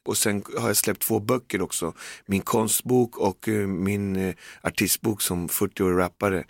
Och 0.07 0.17
sen 0.17 0.43
har 0.59 0.69
jag 0.69 0.77
släppt 0.77 1.03
två 1.03 1.21
böcker 1.21 1.63
också. 1.63 1.93
Min 2.27 2.41
konstbok 2.41 3.19
och 3.19 3.49
eh, 3.49 3.67
min 3.67 4.17
eh, 4.17 4.35
artistbok 4.63 5.23
som 5.23 5.49
40-årig 5.49 5.99
rappare. 5.99 6.45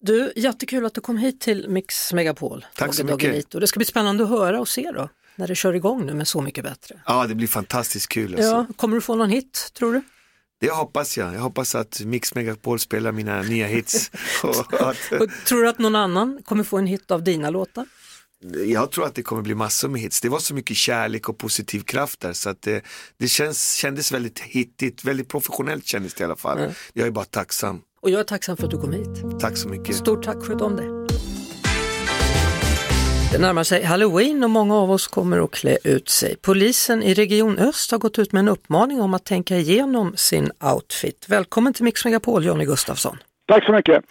Du, 0.00 0.32
jättekul 0.36 0.86
att 0.86 0.94
du 0.94 1.00
kom 1.00 1.16
hit 1.16 1.40
till 1.40 1.68
Mix 1.68 2.12
Megapol. 2.12 2.66
Tack 2.76 2.94
så 2.94 3.04
mycket. 3.04 3.20
Doggelito. 3.20 3.58
Det 3.58 3.66
ska 3.66 3.78
bli 3.78 3.84
spännande 3.84 4.24
att 4.24 4.30
höra 4.30 4.60
och 4.60 4.68
se 4.68 4.90
då, 4.94 5.08
när 5.38 5.48
det 5.48 5.54
kör 5.54 5.74
igång 5.74 6.06
nu 6.06 6.14
med 6.14 6.28
Så 6.28 6.40
mycket 6.40 6.64
bättre. 6.64 7.00
Ja, 7.06 7.26
det 7.26 7.34
blir 7.34 7.48
fantastiskt 7.48 8.08
kul. 8.08 8.34
Alltså. 8.34 8.50
Ja, 8.50 8.66
kommer 8.76 8.94
du 8.94 9.00
få 9.00 9.14
någon 9.14 9.30
hit, 9.30 9.70
tror 9.74 9.92
du? 9.92 10.02
Det 10.60 10.70
hoppas 10.70 11.18
jag. 11.18 11.34
Jag 11.34 11.40
hoppas 11.40 11.74
att 11.74 12.00
Mix 12.00 12.34
Megapol 12.34 12.78
spelar 12.78 13.12
mina 13.12 13.42
nya 13.42 13.66
hits. 13.66 14.10
och 14.42 14.80
att, 14.80 15.12
Och 15.20 15.28
tror 15.46 15.62
du 15.62 15.68
att 15.68 15.78
någon 15.78 15.96
annan 15.96 16.40
kommer 16.44 16.64
få 16.64 16.78
en 16.78 16.86
hit 16.86 17.10
av 17.10 17.24
dina 17.24 17.50
låtar? 17.50 17.86
jag 18.66 18.90
tror 18.90 19.06
att 19.06 19.14
det 19.14 19.22
kommer 19.22 19.42
bli 19.42 19.54
massor 19.54 19.88
med 19.88 20.00
hits. 20.00 20.20
Det 20.20 20.28
var 20.28 20.38
så 20.38 20.54
mycket 20.54 20.76
kärlek 20.76 21.28
och 21.28 21.38
positiv 21.38 21.80
kraft 21.80 22.20
där 22.20 22.32
så 22.32 22.50
att 22.50 22.62
det, 22.62 22.82
det 23.16 23.28
känns, 23.28 23.74
kändes 23.74 24.12
väldigt 24.12 24.38
hittigt, 24.38 25.04
väldigt 25.04 25.28
professionellt 25.28 25.86
kändes 25.86 26.14
det 26.14 26.22
i 26.22 26.24
alla 26.24 26.36
fall. 26.36 26.58
Mm. 26.58 26.72
Jag 26.92 27.06
är 27.06 27.10
bara 27.10 27.24
tacksam. 27.24 27.80
Och 28.00 28.10
jag 28.10 28.20
är 28.20 28.24
tacksam 28.24 28.56
för 28.56 28.64
att 28.64 28.70
du 28.70 28.78
kom 28.78 28.92
hit. 28.92 29.40
Tack 29.40 29.56
så 29.56 29.68
mycket. 29.68 29.96
Stort 29.96 30.24
tack, 30.24 30.36
sköt 30.44 30.60
om 30.60 30.76
dig. 30.76 30.97
Det 33.32 33.38
närmar 33.38 33.64
sig 33.64 33.84
halloween 33.84 34.44
och 34.44 34.50
många 34.50 34.76
av 34.76 34.90
oss 34.90 35.06
kommer 35.06 35.44
att 35.44 35.50
klä 35.50 35.78
ut 35.84 36.08
sig. 36.08 36.36
Polisen 36.36 37.02
i 37.02 37.14
Region 37.14 37.58
Öst 37.58 37.90
har 37.90 37.98
gått 37.98 38.18
ut 38.18 38.32
med 38.32 38.40
en 38.40 38.48
uppmaning 38.48 39.00
om 39.00 39.14
att 39.14 39.24
tänka 39.24 39.56
igenom 39.56 40.12
sin 40.16 40.50
outfit. 40.74 41.26
Välkommen 41.28 41.72
till 41.72 41.84
Mix 41.84 42.04
Megapol, 42.04 42.44
Johnny 42.44 42.64
Gustafsson. 42.64 43.18
Tack 43.48 43.64
så 43.64 43.72
mycket. 43.72 44.04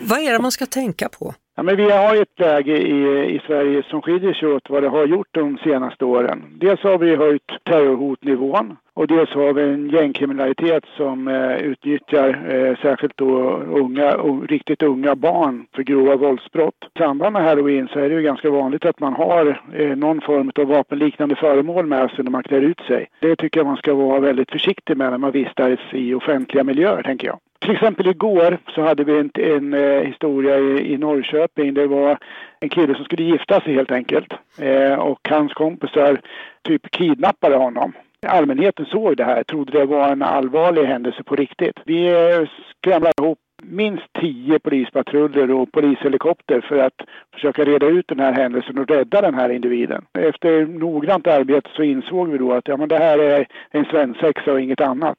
Vad 0.00 0.18
är 0.18 0.32
det 0.32 0.38
man 0.38 0.52
ska 0.52 0.66
tänka 0.66 1.08
på? 1.08 1.34
Ja, 1.58 1.62
men 1.62 1.76
vi 1.76 1.90
har 1.90 2.16
ett 2.22 2.40
läge 2.40 2.76
i, 2.76 3.34
i 3.34 3.40
Sverige 3.46 3.82
som 3.82 4.02
skiljer 4.02 4.32
sig 4.32 4.48
åt 4.48 4.70
vad 4.70 4.82
det 4.82 4.88
har 4.88 5.06
gjort 5.06 5.28
de 5.30 5.58
senaste 5.58 6.04
åren. 6.04 6.44
Dels 6.60 6.80
har 6.80 6.98
vi 6.98 7.16
höjt 7.16 7.52
terrorhotnivån 7.64 8.76
och 8.94 9.06
dels 9.06 9.30
har 9.30 9.52
vi 9.52 9.62
en 9.62 9.90
gängkriminalitet 9.90 10.84
som 10.96 11.28
eh, 11.28 11.56
utnyttjar 11.56 12.28
eh, 12.28 12.76
särskilt 12.82 13.16
då 13.16 13.50
unga, 13.56 14.10
riktigt 14.48 14.82
unga 14.82 15.14
barn 15.16 15.66
för 15.74 15.82
grova 15.82 16.16
våldsbrott. 16.16 16.84
I 16.94 16.98
samband 16.98 17.32
med 17.32 17.42
halloween 17.42 17.88
så 17.92 17.98
är 17.98 18.08
det 18.08 18.14
ju 18.14 18.22
ganska 18.22 18.50
vanligt 18.50 18.84
att 18.84 19.00
man 19.00 19.12
har 19.12 19.62
eh, 19.74 19.96
någon 19.96 20.20
form 20.20 20.50
av 20.58 20.64
vapenliknande 20.64 21.36
föremål 21.36 21.86
med 21.86 22.10
sig 22.10 22.24
när 22.24 22.30
man 22.30 22.42
klär 22.42 22.62
ut 22.62 22.80
sig. 22.80 23.06
Det 23.20 23.36
tycker 23.36 23.60
jag 23.60 23.66
man 23.66 23.76
ska 23.76 23.94
vara 23.94 24.20
väldigt 24.20 24.50
försiktig 24.50 24.96
med 24.96 25.10
när 25.10 25.18
man 25.18 25.32
vistas 25.32 25.78
i 25.92 26.14
offentliga 26.14 26.64
miljöer, 26.64 27.02
tänker 27.02 27.26
jag. 27.26 27.38
Till 27.60 27.70
exempel 27.70 28.06
igår 28.06 28.58
så 28.74 28.82
hade 28.82 29.04
vi 29.04 29.18
en, 29.18 29.30
en 29.34 29.74
eh, 29.74 30.02
historia 30.02 30.58
i, 30.58 30.92
i 30.92 30.98
Norrköping. 30.98 31.74
Det 31.74 31.86
var 31.86 32.18
en 32.60 32.68
kille 32.68 32.94
som 32.94 33.04
skulle 33.04 33.22
gifta 33.22 33.60
sig 33.60 33.74
helt 33.74 33.90
enkelt. 33.90 34.32
Eh, 34.58 34.94
och 34.94 35.28
hans 35.28 35.52
kompisar 35.52 36.20
typ 36.62 36.90
kidnappade 36.90 37.56
honom. 37.56 37.92
Allmänheten 38.26 38.86
såg 38.86 39.16
det 39.16 39.24
här, 39.24 39.42
trodde 39.42 39.78
det 39.78 39.86
var 39.86 40.12
en 40.12 40.22
allvarlig 40.22 40.84
händelse 40.84 41.22
på 41.22 41.36
riktigt. 41.36 41.76
Vi 41.84 42.08
eh, 42.08 42.48
skramlade 42.76 43.12
ihop 43.22 43.38
minst 43.62 44.12
tio 44.20 44.58
polispatruller 44.58 45.50
och 45.50 45.72
polishelikopter 45.72 46.60
för 46.68 46.78
att 46.78 46.94
försöka 47.34 47.64
reda 47.64 47.86
ut 47.86 48.08
den 48.08 48.20
här 48.20 48.32
händelsen 48.32 48.78
och 48.78 48.90
rädda 48.90 49.20
den 49.20 49.34
här 49.34 49.48
individen. 49.48 50.04
Efter 50.18 50.66
noggrant 50.66 51.26
arbete 51.26 51.70
så 51.76 51.82
insåg 51.82 52.28
vi 52.28 52.38
då 52.38 52.52
att 52.52 52.68
ja, 52.68 52.76
men 52.76 52.88
det 52.88 52.98
här 52.98 53.18
är 53.18 53.46
en 53.70 53.84
svensexa 53.84 54.52
och 54.52 54.60
inget 54.60 54.80
annat. 54.80 55.16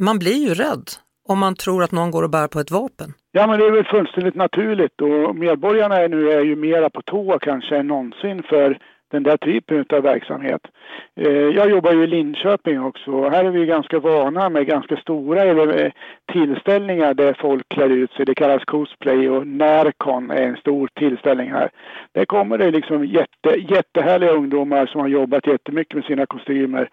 Man 0.00 0.18
blir 0.18 0.48
ju 0.48 0.54
rädd 0.54 0.88
om 1.28 1.38
man 1.38 1.54
tror 1.54 1.82
att 1.82 1.92
någon 1.92 2.10
går 2.10 2.22
och 2.22 2.30
bär 2.30 2.48
på 2.48 2.60
ett 2.60 2.70
vapen. 2.70 3.12
Ja, 3.32 3.46
men 3.46 3.58
det 3.58 3.66
är 3.66 3.70
väl 3.70 3.84
fullständigt 3.84 4.34
naturligt 4.34 5.00
och 5.00 5.36
medborgarna 5.36 5.96
är 5.96 6.08
nu 6.08 6.30
är 6.30 6.44
ju 6.44 6.56
mera 6.56 6.90
på 6.90 7.02
tå 7.02 7.38
kanske 7.38 7.76
än 7.76 7.86
någonsin 7.86 8.42
för 8.42 8.78
den 9.10 9.22
där 9.22 9.36
typen 9.36 9.84
av 9.92 10.02
verksamhet. 10.02 10.60
Eh, 11.16 11.28
jag 11.28 11.70
jobbar 11.70 11.92
ju 11.92 12.02
i 12.04 12.06
Linköping 12.06 12.80
också. 12.80 13.10
och 13.10 13.30
Här 13.30 13.44
är 13.44 13.50
vi 13.50 13.66
ganska 13.66 13.98
vana 13.98 14.48
med 14.48 14.66
ganska 14.66 14.96
stora 14.96 15.44
eh, 15.44 15.92
tillställningar 16.32 17.14
där 17.14 17.36
folk 17.40 17.68
klär 17.68 17.88
ut 17.88 18.12
sig. 18.12 18.24
Det 18.24 18.34
kallas 18.34 18.64
cosplay 18.64 19.28
och 19.28 19.46
Närcon 19.46 20.30
är 20.30 20.42
en 20.42 20.56
stor 20.56 20.88
tillställning 20.94 21.50
här. 21.50 21.70
Där 22.12 22.24
kommer 22.24 22.58
det 22.58 22.70
liksom 22.70 23.06
jätte, 23.06 23.74
jättehärliga 23.74 24.30
ungdomar 24.30 24.86
som 24.86 25.00
har 25.00 25.08
jobbat 25.08 25.46
jättemycket 25.46 25.94
med 25.94 26.04
sina 26.04 26.26
kostymer. 26.26 26.88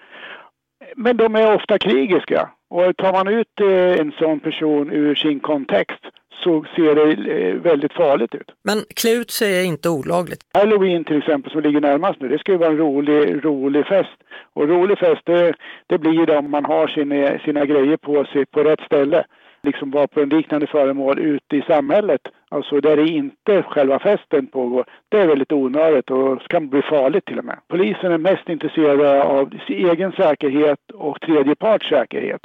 Men 0.96 1.18
de 1.18 1.36
är 1.36 1.56
ofta 1.56 1.78
krigiska 1.78 2.50
och 2.70 2.98
tar 2.98 3.14
man 3.14 3.28
ut 3.28 3.62
eh, 3.62 4.02
en 4.02 4.12
sån 4.12 4.40
person 4.40 4.92
ur 4.92 5.16
sin 5.16 5.40
kontext 5.40 6.04
så 6.44 6.66
ser 6.76 6.96
det 6.96 7.32
eh, 7.32 7.56
väldigt 7.56 7.94
farligt 7.94 8.36
ut. 8.36 8.52
Men 8.64 8.78
klä 8.96 9.12
ut 9.12 9.32
sig 9.32 9.60
är 9.60 9.64
inte 9.64 9.90
olagligt? 9.90 10.40
Halloween 10.54 11.04
till 11.04 11.18
exempel 11.18 11.52
som 11.52 11.62
ligger 11.62 11.82
närmast 11.82 12.22
nu, 12.22 12.28
det 12.28 12.40
ska 12.40 12.52
ju 12.52 12.58
vara 12.58 12.70
en 12.70 12.78
rolig, 12.78 13.46
rolig 13.46 13.86
fest. 13.88 14.18
Och 14.54 14.68
rolig 14.68 14.98
fest 15.00 15.22
det, 15.24 15.54
det 15.88 15.98
blir 15.98 16.26
det 16.26 16.38
om 16.38 16.52
man 16.52 16.66
har 16.66 16.88
sina, 16.88 17.40
sina 17.40 17.66
grejer 17.66 17.98
på 17.98 18.26
sig 18.26 18.46
på 18.46 18.64
rätt 18.64 18.82
ställe. 18.82 19.26
Liksom 19.64 19.92
vara 19.92 20.08
på 20.08 20.22
en 20.22 20.30
liknande 20.30 20.68
föremål 20.68 21.20
ute 21.20 21.58
i 21.58 21.62
samhället, 21.62 22.22
alltså 22.56 22.82
där 22.82 22.96
det 22.96 23.08
inte 23.08 23.64
själva 23.64 24.00
festen 24.00 24.48
pågår. 24.48 24.86
Det 25.10 25.18
är 25.18 25.28
väldigt 25.28 25.52
onödigt 25.52 26.10
och 26.12 26.42
kan 26.50 26.70
bli 26.70 26.82
farligt 26.82 27.26
till 27.26 27.40
och 27.40 27.46
med. 27.46 27.60
Polisen 27.68 28.12
är 28.12 28.18
mest 28.18 28.50
intresserade 28.50 29.24
av 29.24 29.50
sin 29.68 29.90
egen 29.90 30.12
säkerhet 30.12 30.80
och 30.94 31.22
tredjeparts 31.22 31.90
säkerhet. 31.90 32.42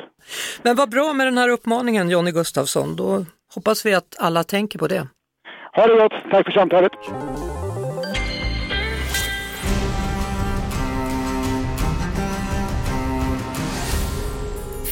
Men 0.63 0.77
vad 0.77 0.91
bra 0.91 1.13
med 1.13 1.27
den 1.27 1.39
här 1.39 1.49
uppmaningen 1.49 2.11
Jonny 2.11 2.31
Gustafsson. 2.31 2.97
Då 2.97 3.25
Hoppas 3.55 3.87
vi 3.87 3.95
att 3.95 4.17
alla 4.19 4.45
tänker 4.45 4.79
på 4.79 4.87
det. 4.87 5.07
Ha 5.73 5.87
det 5.87 6.03
gott, 6.03 6.13
tack 6.31 6.45
för 6.45 6.53
samtalet. 6.53 6.93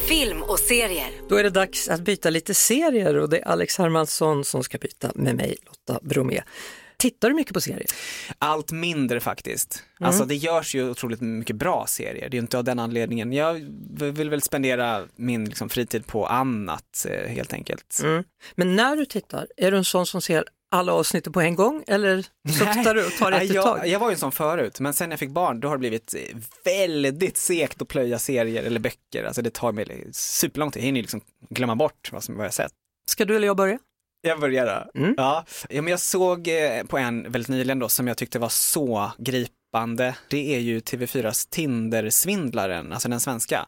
Film 0.08 0.42
och 0.42 0.58
serier. 0.58 1.10
Då 1.28 1.36
är 1.36 1.42
det 1.44 1.50
dags 1.50 1.88
att 1.88 2.00
byta 2.00 2.30
lite 2.30 2.54
serier 2.54 3.16
och 3.16 3.28
det 3.28 3.38
är 3.38 3.48
Alex 3.48 3.78
Hermansson 3.78 4.44
som 4.44 4.64
ska 4.64 4.78
byta 4.78 5.12
med 5.14 5.36
mig, 5.36 5.56
Lotta 5.66 6.00
Bromé. 6.02 6.42
Tittar 6.96 7.28
du 7.28 7.34
mycket 7.34 7.54
på 7.54 7.60
serier? 7.60 7.86
Allt 8.38 8.72
mindre 8.72 9.20
faktiskt. 9.20 9.84
Mm. 10.00 10.08
Alltså 10.08 10.24
det 10.24 10.34
görs 10.34 10.74
ju 10.74 10.90
otroligt 10.90 11.20
mycket 11.20 11.56
bra 11.56 11.84
serier, 11.88 12.28
det 12.28 12.36
är 12.36 12.38
inte 12.38 12.58
av 12.58 12.64
den 12.64 12.78
anledningen. 12.78 13.32
Jag 13.32 13.54
vill 14.00 14.30
väl 14.30 14.42
spendera 14.42 15.04
min 15.16 15.44
liksom, 15.44 15.68
fritid 15.68 16.06
på 16.06 16.26
annat 16.26 17.06
eh, 17.08 17.30
helt 17.30 17.52
enkelt. 17.52 18.00
Mm. 18.02 18.24
Men 18.54 18.76
när 18.76 18.96
du 18.96 19.06
tittar, 19.06 19.46
är 19.56 19.70
du 19.70 19.76
en 19.76 19.84
sån 19.84 20.06
som 20.06 20.20
ser 20.20 20.44
alla 20.70 20.92
avsnitt 20.92 21.32
på 21.32 21.40
en 21.40 21.54
gång 21.54 21.84
eller 21.86 22.26
suktar 22.58 22.94
du 22.94 23.06
och 23.06 23.12
tar 23.12 23.32
ett 23.42 23.54
jag, 23.54 23.64
tag? 23.64 23.88
Jag 23.88 23.98
var 23.98 24.08
ju 24.08 24.12
en 24.12 24.18
sån 24.18 24.32
förut, 24.32 24.80
men 24.80 24.94
sen 24.94 25.10
jag 25.10 25.20
fick 25.20 25.30
barn 25.30 25.60
då 25.60 25.68
har 25.68 25.76
det 25.76 25.78
blivit 25.78 26.14
väldigt 26.64 27.36
segt 27.36 27.82
att 27.82 27.88
plöja 27.88 28.18
serier 28.18 28.62
eller 28.62 28.80
böcker. 28.80 29.24
Alltså 29.24 29.42
det 29.42 29.50
tar 29.50 29.72
mig 29.72 30.08
superlång 30.12 30.70
tid, 30.70 30.82
jag 30.82 30.86
hinner 30.86 31.00
liksom 31.00 31.20
glömma 31.50 31.76
bort 31.76 32.12
vad, 32.12 32.24
som, 32.24 32.36
vad 32.36 32.46
jag 32.46 32.54
sett. 32.54 32.72
Ska 33.10 33.24
du 33.24 33.36
eller 33.36 33.46
jag 33.46 33.56
börja? 33.56 33.78
Jag 34.20 34.40
börjar 34.40 34.90
mm. 34.94 35.14
ja. 35.16 35.44
ja, 35.68 35.82
men 35.82 35.90
jag 35.90 36.00
såg 36.00 36.48
eh, 36.48 36.84
på 36.84 36.98
en 36.98 37.32
väldigt 37.32 37.48
nyligen 37.48 37.78
då 37.78 37.88
som 37.88 38.08
jag 38.08 38.16
tyckte 38.16 38.38
var 38.38 38.48
så 38.48 39.12
gripande. 39.18 40.14
Det 40.30 40.54
är 40.54 40.58
ju 40.58 40.80
TV4s 40.80 41.48
Tinder-svindlaren, 41.50 42.92
alltså 42.92 43.08
den 43.08 43.20
svenska. 43.20 43.66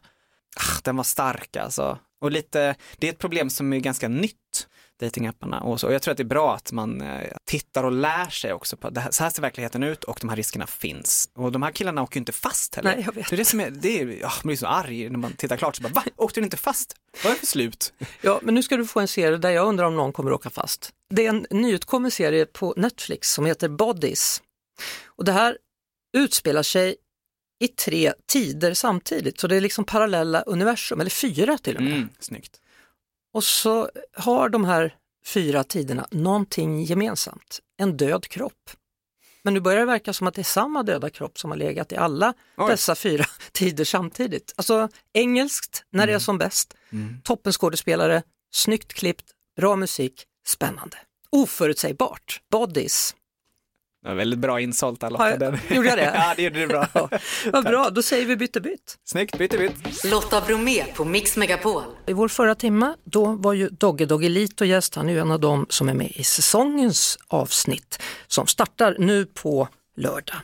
Ah, 0.55 0.79
den 0.83 0.97
var 0.97 1.03
stark 1.03 1.55
alltså. 1.55 1.99
Och 2.21 2.31
lite, 2.31 2.75
det 2.97 3.07
är 3.07 3.11
ett 3.11 3.19
problem 3.19 3.49
som 3.49 3.73
är 3.73 3.77
ganska 3.79 4.07
nytt 4.07 4.67
datingapparna 5.05 5.59
och 5.59 5.79
så. 5.79 5.87
Och 5.87 5.93
jag 5.93 6.01
tror 6.01 6.11
att 6.11 6.17
det 6.17 6.23
är 6.23 6.25
bra 6.25 6.55
att 6.55 6.71
man 6.71 7.01
eh, 7.01 7.31
tittar 7.45 7.83
och 7.83 7.91
lär 7.91 8.29
sig 8.29 8.53
också 8.53 8.77
på 8.77 8.89
det 8.89 9.01
här, 9.01 9.11
så 9.11 9.23
här 9.23 9.29
ser 9.29 9.41
verkligheten 9.41 9.83
ut 9.83 10.03
och 10.03 10.17
de 10.21 10.29
här 10.29 10.35
riskerna 10.35 10.67
finns. 10.67 11.29
Och 11.35 11.51
de 11.51 11.61
här 11.63 11.71
killarna 11.71 12.03
åker 12.03 12.15
ju 12.15 12.19
inte 12.19 12.31
fast 12.31 12.75
heller. 12.75 12.95
Nej, 12.95 13.03
jag 13.05 13.15
vet. 13.15 13.29
Det 13.29 13.35
är 13.35 13.37
det 13.37 13.45
som 13.45 13.59
är, 13.59 13.69
det 13.69 14.01
är, 14.01 14.07
ja, 14.21 14.31
man 14.43 14.47
blir 14.47 14.57
så 14.57 14.67
arg 14.67 15.09
när 15.09 15.17
man 15.17 15.33
tittar 15.33 15.57
klart 15.57 15.75
så 15.75 15.83
bara, 15.83 15.93
va, 15.93 16.03
åkte 16.15 16.39
du 16.39 16.43
inte 16.43 16.57
fast? 16.57 16.95
Vad 17.23 17.31
är 17.31 17.35
det 17.35 17.39
för 17.39 17.45
slut? 17.45 17.93
Ja, 18.21 18.39
men 18.43 18.55
nu 18.55 18.63
ska 18.63 18.77
du 18.77 18.87
få 18.87 18.99
en 18.99 19.07
serie 19.07 19.37
där 19.37 19.49
jag 19.49 19.67
undrar 19.67 19.85
om 19.85 19.95
någon 19.95 20.13
kommer 20.13 20.33
åka 20.33 20.49
fast. 20.49 20.93
Det 21.09 21.25
är 21.25 21.29
en 21.29 21.45
nyutkommen 21.49 22.11
serie 22.11 22.45
på 22.45 22.73
Netflix 22.77 23.33
som 23.33 23.45
heter 23.45 23.69
Bodies. 23.69 24.41
Och 25.05 25.25
det 25.25 25.31
här 25.31 25.57
utspelar 26.17 26.63
sig 26.63 26.95
i 27.59 27.67
tre 27.67 28.13
tider 28.27 28.73
samtidigt, 28.73 29.39
så 29.39 29.47
det 29.47 29.55
är 29.55 29.61
liksom 29.61 29.85
parallella 29.85 30.41
universum, 30.41 30.99
eller 30.99 31.11
fyra 31.11 31.57
till 31.57 31.75
och 31.75 31.83
med. 31.83 31.93
Mm, 31.93 32.09
snyggt. 32.19 32.59
Och 33.33 33.43
så 33.43 33.89
har 34.13 34.49
de 34.49 34.65
här 34.65 34.95
fyra 35.25 35.63
tiderna 35.63 36.07
någonting 36.11 36.83
gemensamt, 36.83 37.59
en 37.77 37.97
död 37.97 38.27
kropp. 38.27 38.69
Men 39.43 39.53
nu 39.53 39.59
börjar 39.59 39.79
det 39.79 39.85
verka 39.85 40.13
som 40.13 40.27
att 40.27 40.33
det 40.33 40.41
är 40.41 40.43
samma 40.43 40.83
döda 40.83 41.09
kropp 41.09 41.39
som 41.39 41.51
har 41.51 41.57
legat 41.57 41.91
i 41.91 41.95
alla 41.95 42.33
Oj. 42.57 42.71
dessa 42.71 42.95
fyra 42.95 43.25
tider 43.51 43.85
samtidigt. 43.85 44.53
Alltså 44.55 44.89
engelskt 45.13 45.83
när 45.89 46.03
mm. 46.03 46.07
det 46.07 46.11
är 46.11 46.15
mm. 46.15 46.19
som 46.19 46.37
bäst, 46.37 46.73
mm. 46.91 47.21
toppenskådespelare, 47.23 48.23
snyggt 48.51 48.93
klippt, 48.93 49.25
bra 49.57 49.75
musik, 49.75 50.25
spännande. 50.47 50.97
Oförutsägbart, 51.29 52.41
bodies, 52.51 53.15
Ja, 54.03 54.13
väldigt 54.13 54.39
bra 54.39 54.61
insålt 54.61 55.03
alla 55.03 55.29
ja, 55.29 55.37
den. 55.37 55.57
Gjorde 55.69 55.89
jag 55.89 55.97
det? 55.97 56.03
ja, 56.15 56.33
det 56.35 56.43
gjorde 56.43 56.59
du 56.59 56.67
bra. 56.67 56.87
Vad 57.51 57.63
bra, 57.63 57.89
då 57.89 58.01
säger 58.01 58.25
vi 58.25 58.35
bytte 58.35 58.61
bytt. 58.61 58.97
Snyggt, 59.05 59.37
bytte 59.37 59.57
bytt. 59.57 60.03
Lotta 60.03 60.41
Bromé 60.41 60.85
på 60.95 61.05
Mix 61.05 61.37
Megapol. 61.37 61.83
I 62.07 62.13
vår 62.13 62.27
förra 62.27 62.55
timma, 62.55 62.95
då 63.03 63.25
var 63.25 63.53
ju 63.53 63.69
Dogge 63.69 64.05
Doggelito 64.05 64.65
gäst. 64.65 64.95
Han 64.95 65.09
är 65.09 65.13
ju 65.13 65.19
en 65.19 65.31
av 65.31 65.39
dem 65.39 65.65
som 65.69 65.89
är 65.89 65.93
med 65.93 66.11
i 66.15 66.23
säsongens 66.23 67.19
avsnitt 67.27 68.01
som 68.27 68.47
startar 68.47 68.95
nu 68.99 69.25
på 69.25 69.67
lördag. 69.97 70.37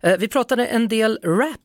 Eh, 0.00 0.18
vi 0.18 0.28
pratade 0.28 0.66
en 0.66 0.88
del 0.88 1.18
rap 1.24 1.56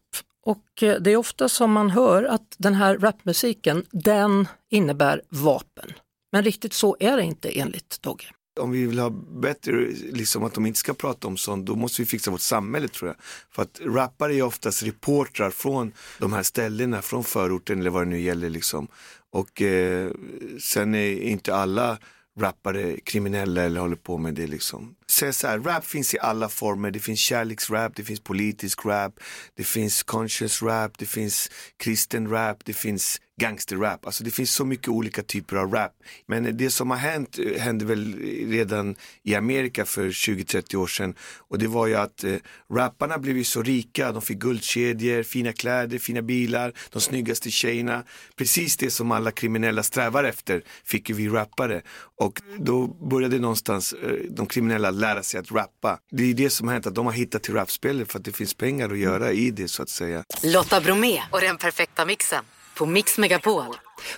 och 0.45 0.83
eh, 0.83 0.95
det 0.95 1.11
är 1.11 1.17
ofta 1.17 1.49
som 1.49 1.71
man 1.71 1.89
hör 1.89 2.23
att 2.23 2.55
den 2.57 2.73
här 2.73 2.97
rapmusiken, 2.97 3.85
den 3.91 4.47
innebär 4.69 5.21
vapen. 5.29 5.93
Men 6.31 6.43
riktigt 6.43 6.73
så 6.73 6.97
är 6.99 7.17
det 7.17 7.23
inte 7.23 7.59
enligt 7.59 8.01
Dogge 8.01 8.25
om 8.59 8.71
vi 8.71 8.85
vill 8.85 8.99
ha 8.99 9.09
bättre, 9.41 9.71
liksom 10.11 10.43
att 10.43 10.53
de 10.53 10.65
inte 10.65 10.79
ska 10.79 10.93
prata 10.93 11.27
om 11.27 11.37
sånt, 11.37 11.65
då 11.65 11.75
måste 11.75 12.01
vi 12.01 12.05
fixa 12.05 12.31
vårt 12.31 12.41
samhälle 12.41 12.87
tror 12.87 13.07
jag. 13.09 13.17
För 13.51 13.61
att 13.61 13.81
rappare 13.83 14.35
är 14.35 14.41
oftast 14.41 14.83
reportrar 14.83 15.49
från 15.49 15.91
de 16.19 16.33
här 16.33 16.43
ställena, 16.43 17.01
från 17.01 17.23
förorten 17.23 17.79
eller 17.79 17.89
vad 17.89 18.01
det 18.01 18.09
nu 18.09 18.21
gäller 18.21 18.49
liksom. 18.49 18.87
Och 19.31 19.61
eh, 19.61 20.11
sen 20.59 20.95
är 20.95 21.21
inte 21.21 21.55
alla 21.55 21.97
rappare 22.39 22.99
kriminella 22.99 23.63
eller 23.63 23.81
håller 23.81 23.95
på 23.95 24.17
med 24.17 24.33
det 24.33 24.47
liksom. 24.47 24.95
Säg 25.09 25.33
så 25.33 25.47
här, 25.47 25.59
rap 25.59 25.85
finns 25.85 26.13
i 26.13 26.19
alla 26.19 26.49
former. 26.49 26.91
Det 26.91 26.99
finns 26.99 27.19
kärleksrap, 27.19 27.95
det 27.95 28.03
finns 28.03 28.19
politisk 28.19 28.85
rap, 28.85 29.19
det 29.55 29.63
finns 29.63 30.03
conscious 30.03 30.61
rap, 30.61 30.97
det 30.97 31.05
finns 31.05 31.51
kristen 31.77 32.29
rap, 32.29 32.65
det 32.65 32.73
finns 32.73 33.21
gangsterrap. 33.39 34.05
Alltså 34.05 34.23
det 34.23 34.31
finns 34.31 34.51
så 34.51 34.65
mycket 34.65 34.87
olika 34.87 35.23
typer 35.23 35.55
av 35.55 35.73
rap. 35.73 35.91
Men 36.27 36.57
det 36.57 36.69
som 36.69 36.89
har 36.89 36.97
hänt 36.97 37.39
eh, 37.39 37.61
hände 37.61 37.85
väl 37.85 38.15
redan 38.49 38.95
i 39.23 39.35
Amerika 39.35 39.85
för 39.85 40.09
20-30 40.09 40.75
år 40.75 40.87
sedan. 40.87 41.15
Och 41.37 41.59
det 41.59 41.67
var 41.67 41.87
ju 41.87 41.95
att 41.95 42.23
eh, 42.23 42.35
rapparna 42.73 43.17
blev 43.17 43.37
ju 43.37 43.43
så 43.43 43.63
rika, 43.63 44.11
de 44.11 44.21
fick 44.21 44.37
guldkedjor, 44.37 45.23
fina 45.23 45.53
kläder, 45.53 45.97
fina 45.97 46.21
bilar, 46.21 46.73
de 46.89 47.01
snyggaste 47.01 47.51
tjejerna. 47.51 48.03
Precis 48.35 48.77
det 48.77 48.91
som 48.91 49.11
alla 49.11 49.31
kriminella 49.31 49.83
strävar 49.83 50.23
efter 50.23 50.63
fick 50.83 51.09
ju 51.09 51.15
vi 51.15 51.29
rappare. 51.29 51.81
Och 52.17 52.41
då 52.57 52.87
började 52.87 53.39
någonstans 53.39 53.93
eh, 53.93 54.09
de 54.29 54.45
kriminella 54.45 54.91
lära 54.91 55.23
sig 55.23 55.39
att 55.39 55.51
rappa. 55.51 55.99
Det 56.11 56.23
är 56.23 56.33
det 56.33 56.49
som 56.49 56.67
har 56.67 56.73
hänt, 56.73 56.87
att 56.87 56.95
de 56.95 57.05
har 57.05 57.13
hittat 57.13 57.43
till 57.43 57.53
rapspelet 57.53 58.11
för 58.11 58.19
att 58.19 58.25
det 58.25 58.31
finns 58.31 58.53
pengar 58.53 58.89
att 58.89 58.97
göra 58.97 59.31
i 59.31 59.51
det 59.51 59.67
så 59.67 59.83
att 59.83 59.89
säga. 59.89 60.23
Lotta 60.43 60.81
Bromé 60.81 61.21
och 61.31 61.41
den 61.41 61.57
perfekta 61.57 62.05
mixen 62.05 62.43
på 62.81 62.85
Mix 62.85 63.17
Megapol. 63.17 63.73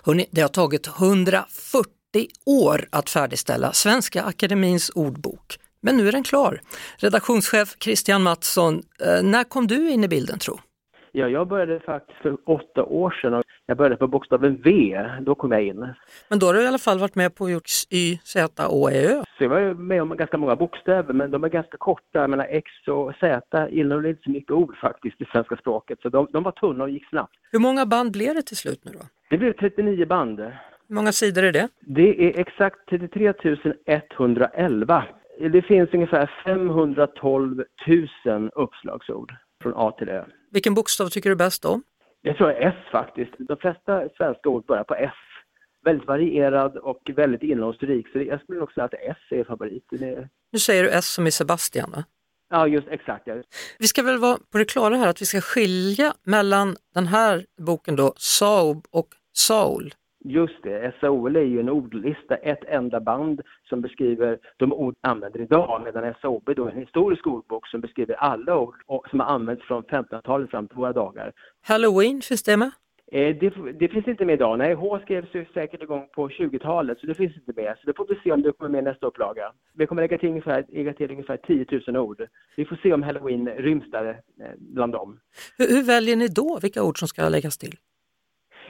Hörrni, 0.06 0.26
det 0.32 0.42
har 0.42 0.50
tagit 0.50 0.88
140 0.88 2.28
år 2.46 2.80
att 2.92 3.10
färdigställa 3.10 3.72
Svenska 3.72 4.24
Akademins 4.24 4.90
ordbok. 4.96 5.58
Men 5.82 5.98
nu 5.98 6.08
är 6.08 6.12
den 6.12 6.24
klar. 6.24 6.62
Redaktionschef 6.98 7.76
Christian 7.84 8.24
Mattsson, 8.24 8.74
eh, 9.06 9.24
när 9.24 9.44
kom 9.44 9.68
du 9.68 9.90
in 9.90 10.04
i 10.04 10.08
bilden 10.08 10.40
tro? 10.40 10.60
Ja, 11.12 11.28
jag 11.28 11.48
började 11.48 11.80
faktiskt 11.80 12.20
för 12.22 12.38
åtta 12.46 12.84
år 12.84 13.12
sedan 13.22 13.34
och 13.34 13.43
jag 13.66 13.78
började 13.78 13.96
på 13.96 14.08
bokstaven 14.08 14.62
V, 14.64 15.00
då 15.22 15.36
kom 15.36 15.52
jag 15.52 15.64
in. 15.64 15.94
Men 16.30 16.40
då 16.40 16.46
har 16.46 16.54
du 16.54 16.64
i 16.64 16.68
alla 16.68 16.78
fall 16.78 17.00
varit 17.00 17.16
med 17.16 17.36
på 17.36 17.46
att 17.46 17.52
gjort 17.52 17.70
Y, 17.90 18.18
Z, 18.24 18.68
Å, 18.70 18.90
E, 18.90 19.06
Ö? 19.06 19.24
Så 19.38 19.44
jag 19.44 19.50
var 19.50 19.74
med 19.74 20.02
om 20.02 20.18
ganska 20.18 20.38
många 20.38 20.56
bokstäver 20.56 21.14
men 21.14 21.32
de 21.32 21.44
är 21.44 21.50
ganska 21.50 21.78
korta, 21.78 22.20
jag 22.20 22.30
menar 22.30 22.48
X 22.50 22.72
och 22.88 23.14
Z 23.20 23.70
innehåller 23.70 24.10
inte 24.10 24.24
så 24.24 24.30
mycket 24.30 24.52
ord 24.52 24.78
faktiskt 24.78 25.22
i 25.22 25.26
svenska 25.26 25.56
språket 25.56 26.00
så 26.02 26.10
de, 26.10 26.28
de 26.34 26.44
var 26.44 26.52
tunna 26.52 26.84
och 26.84 26.90
gick 26.90 27.10
snabbt. 27.10 27.34
Hur 27.52 27.60
många 27.60 27.86
band 27.86 28.12
blev 28.12 28.36
det 28.36 28.42
till 28.42 28.58
slut 28.58 28.86
nu 28.86 28.92
då? 28.92 29.06
Det 29.30 29.38
blev 29.38 29.54
39 29.54 30.06
band. 30.06 30.40
Hur 30.88 30.96
många 30.96 31.12
sidor 31.12 31.44
är 31.44 31.52
det? 31.52 31.68
Det 31.80 32.26
är 32.26 32.40
exakt 32.40 32.90
33 32.90 33.34
111. 34.10 35.04
Det 35.52 35.62
finns 35.62 35.90
ungefär 35.94 36.32
512 36.46 37.64
000 38.26 38.50
uppslagsord 38.56 39.34
från 39.64 39.74
A 39.76 39.92
till 39.92 40.10
Ö. 40.10 40.24
Vilken 40.52 40.74
bokstav 40.74 41.08
tycker 41.08 41.30
du 41.30 41.36
bäst 41.36 41.66
om? 41.66 41.84
Jag 42.26 42.38
tror 42.38 42.52
S 42.52 42.76
faktiskt. 42.92 43.32
De 43.38 43.58
flesta 43.58 44.10
svenska 44.18 44.50
ord 44.50 44.66
börjar 44.66 44.84
på 44.84 44.96
S. 44.96 45.12
Väldigt 45.86 46.08
varierad 46.08 46.78
och 46.78 47.02
väldigt 47.16 47.44
innehållsrik. 47.44 48.08
Så 48.12 48.22
jag 48.22 48.42
skulle 48.42 48.60
nog 48.60 48.72
säga 48.72 48.86
att 48.86 48.94
S 48.94 49.18
är 49.30 49.44
favorit. 49.44 49.86
Det... 49.90 50.30
Nu 50.52 50.60
säger 50.60 50.84
du 50.84 50.90
S 50.90 51.06
som 51.14 51.28
i 51.28 51.32
Sebastian 51.32 51.92
va? 51.92 52.04
Ja, 52.50 52.68
just 52.68 52.88
exakt. 52.88 53.28
Ja. 53.28 53.36
Vi 53.80 53.88
ska 53.88 54.04
väl 54.04 54.18
vara 54.18 54.38
på 54.52 54.58
det 54.58 54.66
klara 54.66 54.96
här 54.96 55.08
att 55.08 55.22
vi 55.22 55.26
ska 55.26 55.42
skilja 55.42 56.14
mellan 56.24 56.76
den 56.94 57.08
här 57.08 57.46
boken 57.58 57.96
då, 57.96 58.14
Saub 58.18 58.86
och 58.92 59.08
Saul. 59.34 59.94
Just 60.26 60.64
det, 60.64 60.94
SAOL 61.02 61.36
är 61.36 61.42
ju 61.42 61.60
en 61.60 61.70
ordlista, 61.70 62.36
ett 62.36 62.64
enda 62.68 63.00
band 63.00 63.42
som 63.70 63.82
beskriver 63.82 64.40
de 64.58 64.74
ord 64.74 64.96
vi 65.02 65.10
använder 65.10 65.42
idag 65.42 65.82
medan 65.86 66.14
SAOB 66.22 66.50
då 66.56 66.66
är 66.66 66.72
en 66.72 66.78
historisk 66.78 67.28
ordbok 67.28 67.68
som 67.68 67.82
beskriver 67.82 68.16
alla 68.16 68.58
ord 68.58 68.76
som 69.10 69.20
har 69.20 69.28
använts 69.28 69.64
från 69.64 69.84
1500-talet 69.84 70.50
fram 70.50 70.68
till 70.68 70.78
våra 70.78 70.94
dagar. 70.94 71.32
Halloween, 71.62 72.22
finns 72.22 72.44
det 72.44 72.58
med? 72.58 72.72
Eh, 73.12 73.36
det, 73.36 73.54
det, 73.80 73.88
finns 73.88 74.08
inte 74.08 74.26
med 74.26 74.34
idag. 74.34 74.58
Nej, 74.58 74.74
H 74.74 75.00
skrevs 75.00 75.36
ju 75.36 75.46
säkert 75.54 75.84
igång 75.84 76.08
på 76.16 76.30
20-talet 76.30 77.00
så 77.00 77.08
det 77.08 77.16
finns 77.16 77.36
inte 77.36 77.62
med. 77.62 77.76
Så 77.80 77.88
det 77.88 77.94
får 77.98 78.08
vi 78.08 78.16
se 78.24 78.32
om 78.32 78.42
det 78.42 78.52
kommer 78.52 78.72
med 78.72 78.84
nästa 78.84 79.08
upplaga. 79.08 79.52
Vi 79.74 79.88
kommer 79.88 80.02
lägga 80.02 80.18
till 80.18 80.30
ungefär, 80.30 80.66
lägga 80.70 80.94
till 80.94 81.12
ungefär 81.12 81.38
10 81.38 81.66
000 81.88 81.98
ord. 81.98 82.28
Vi 82.56 82.66
får 82.66 82.80
se 82.84 82.94
om 82.94 83.04
halloween 83.04 83.50
ryms 83.50 83.92
där 83.92 84.10
eh, 84.10 84.46
bland 84.58 84.94
dem. 84.94 85.20
Hur, 85.58 85.68
hur 85.68 85.84
väljer 85.84 86.16
ni 86.16 86.28
då 86.28 86.60
vilka 86.62 86.84
ord 86.84 87.00
som 87.00 87.08
ska 87.08 87.30
läggas 87.30 87.58
till? 87.58 87.76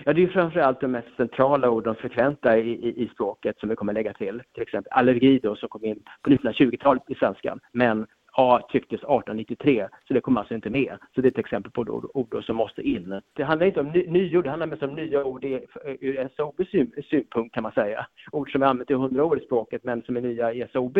Ja, 0.05 0.13
det 0.13 0.23
är 0.23 0.27
framförallt 0.27 0.81
de 0.81 0.87
mest 0.87 1.07
centrala 1.17 1.69
ord, 1.69 1.83
de 1.83 1.95
frekventa 1.95 2.57
i, 2.57 2.69
i, 2.69 3.03
i, 3.03 3.09
språket 3.13 3.59
som 3.59 3.69
vi 3.69 3.75
kommer 3.75 3.93
lägga 3.93 4.13
till. 4.13 4.41
Till 4.53 4.63
exempel 4.63 4.91
allergi 4.91 5.39
då 5.39 5.55
som 5.55 5.69
kom 5.69 5.85
in 5.85 6.03
på 6.21 6.29
1920-talet 6.29 7.03
i 7.07 7.15
svenskan. 7.15 7.59
Men 7.71 8.07
A 8.35 8.61
tycktes 8.71 8.99
1893, 8.99 9.87
så 10.07 10.13
det 10.13 10.21
kom 10.21 10.37
alltså 10.37 10.53
inte 10.53 10.69
med. 10.69 10.97
Så 11.15 11.21
det 11.21 11.27
är 11.27 11.31
ett 11.31 11.37
exempel 11.37 11.71
på 11.71 11.81
ord, 11.81 12.09
ord 12.13 12.45
som 12.45 12.55
måste 12.55 12.81
in. 12.81 13.21
Det 13.33 13.43
handlar 13.43 13.67
inte 13.67 13.79
om 13.79 13.91
ny, 13.91 14.07
nyord, 14.07 14.43
det 14.43 14.49
handlar 14.49 14.67
mest 14.67 14.83
om 14.83 14.95
nya 14.95 15.23
ord 15.23 15.45
ur 15.45 16.29
SOBs 16.35 17.07
synpunkt 17.09 17.53
kan 17.53 17.63
man 17.63 17.71
säga. 17.71 18.07
Ord 18.31 18.51
som 18.51 18.61
är 18.63 18.67
använt 18.67 18.91
i 18.91 18.93
hundra 18.93 19.25
år 19.25 19.41
i 19.41 19.45
språket 19.45 19.83
men 19.83 20.01
som 20.01 20.17
är 20.17 20.21
nya 20.21 20.53
i 20.53 20.67
SOB. 20.73 20.97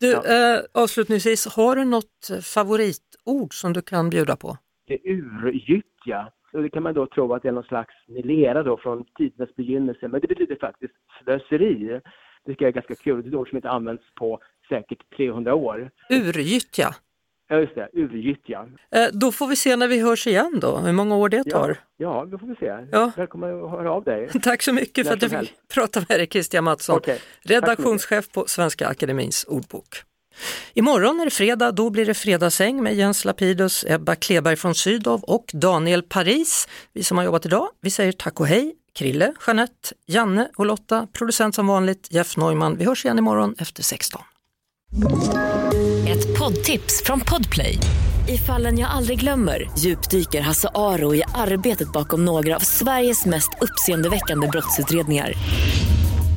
Du, 0.00 0.10
ja. 0.10 0.56
eh, 0.56 0.60
avslutningsvis, 0.74 1.56
har 1.56 1.76
du 1.76 1.84
något 1.84 2.44
favoritord 2.54 3.54
som 3.54 3.72
du 3.72 3.82
kan 3.82 4.10
bjuda 4.10 4.36
på? 4.36 4.56
Det 4.86 4.98
urgyttja. 5.04 6.32
Och 6.52 6.62
det 6.62 6.70
kan 6.70 6.82
man 6.82 6.94
då 6.94 7.06
tro 7.06 7.34
att 7.34 7.42
det 7.42 7.48
är 7.48 7.52
någon 7.52 7.64
slags 7.64 7.94
lera 8.06 8.62
då 8.62 8.76
från 8.76 9.04
tidernas 9.18 9.56
begynnelse, 9.56 10.08
men 10.08 10.20
det 10.20 10.28
betyder 10.28 10.56
faktiskt 10.60 10.94
slöseri. 11.22 12.00
Det 12.44 12.52
tycker 12.52 12.64
jag 12.64 12.68
är 12.68 12.72
ganska 12.72 12.94
kul. 12.94 13.22
Det 13.22 13.26
är 13.26 13.28
ett 13.28 13.34
ord 13.34 13.48
som 13.48 13.56
inte 13.56 13.70
används 13.70 14.02
på 14.14 14.40
säkert 14.68 15.16
300 15.16 15.54
år. 15.54 15.90
Urgyttja? 16.10 16.94
Ja, 17.48 17.60
just 17.60 17.74
det. 17.74 17.88
Urgyttja. 17.92 18.68
Eh, 18.90 19.06
då 19.12 19.32
får 19.32 19.46
vi 19.46 19.56
se 19.56 19.76
när 19.76 19.88
vi 19.88 20.00
hörs 20.00 20.26
igen 20.26 20.58
då, 20.60 20.78
hur 20.78 20.92
många 20.92 21.16
år 21.16 21.28
det 21.28 21.44
tar. 21.44 21.68
Ja, 21.68 21.74
ja 21.96 22.26
då 22.30 22.38
får 22.38 22.46
vi 22.46 22.54
se. 22.54 22.86
Ja. 22.92 23.12
Välkommen 23.16 23.64
att 23.64 23.70
höra 23.70 23.92
av 23.92 24.04
dig. 24.04 24.28
Tack 24.42 24.62
så 24.62 24.72
mycket 24.72 25.06
för 25.06 25.14
att 25.14 25.20
du 25.20 25.28
fick 25.28 25.54
prata 25.74 26.00
med 26.08 26.18
dig 26.18 26.26
Christian 26.26 26.64
Mattsson, 26.64 26.96
okay. 26.96 27.18
redaktionschef 27.42 28.32
på 28.32 28.44
Svenska 28.46 28.88
Akademins 28.88 29.44
ordbok. 29.44 30.09
Imorgon 30.74 31.20
är 31.20 31.24
det 31.24 31.30
fredag, 31.30 31.72
då 31.72 31.90
blir 31.90 32.06
det 32.06 32.14
fredagsäng 32.14 32.82
med 32.82 32.94
Jens 32.94 33.24
Lapidus, 33.24 33.84
Ebba 33.88 34.14
Kleberg 34.14 34.56
från 34.56 34.74
Sydow 34.74 35.24
och 35.24 35.50
Daniel 35.52 36.02
Paris. 36.02 36.68
Vi 36.92 37.04
som 37.04 37.18
har 37.18 37.24
jobbat 37.24 37.46
idag, 37.46 37.68
vi 37.80 37.90
säger 37.90 38.12
tack 38.12 38.40
och 38.40 38.46
hej. 38.46 38.74
Krille, 38.94 39.32
Jeanette, 39.46 39.94
Janne 40.06 40.48
och 40.56 40.66
Lotta, 40.66 41.06
producent 41.12 41.54
som 41.54 41.66
vanligt, 41.66 42.08
Jeff 42.10 42.36
Neumann. 42.36 42.76
Vi 42.76 42.84
hörs 42.84 43.04
igen 43.04 43.18
imorgon 43.18 43.54
efter 43.58 43.82
16. 43.82 44.22
Ett 46.08 46.38
poddtips 46.38 47.02
från 47.04 47.20
Podplay. 47.20 47.78
I 48.28 48.38
fallen 48.38 48.78
jag 48.78 48.90
aldrig 48.90 49.20
glömmer 49.20 49.70
djupdyker 49.78 50.40
Hasse 50.40 50.68
Aro 50.74 51.14
i 51.14 51.22
arbetet 51.34 51.92
bakom 51.92 52.24
några 52.24 52.56
av 52.56 52.60
Sveriges 52.60 53.26
mest 53.26 53.50
uppseendeväckande 53.60 54.48
brottsutredningar 54.48 55.32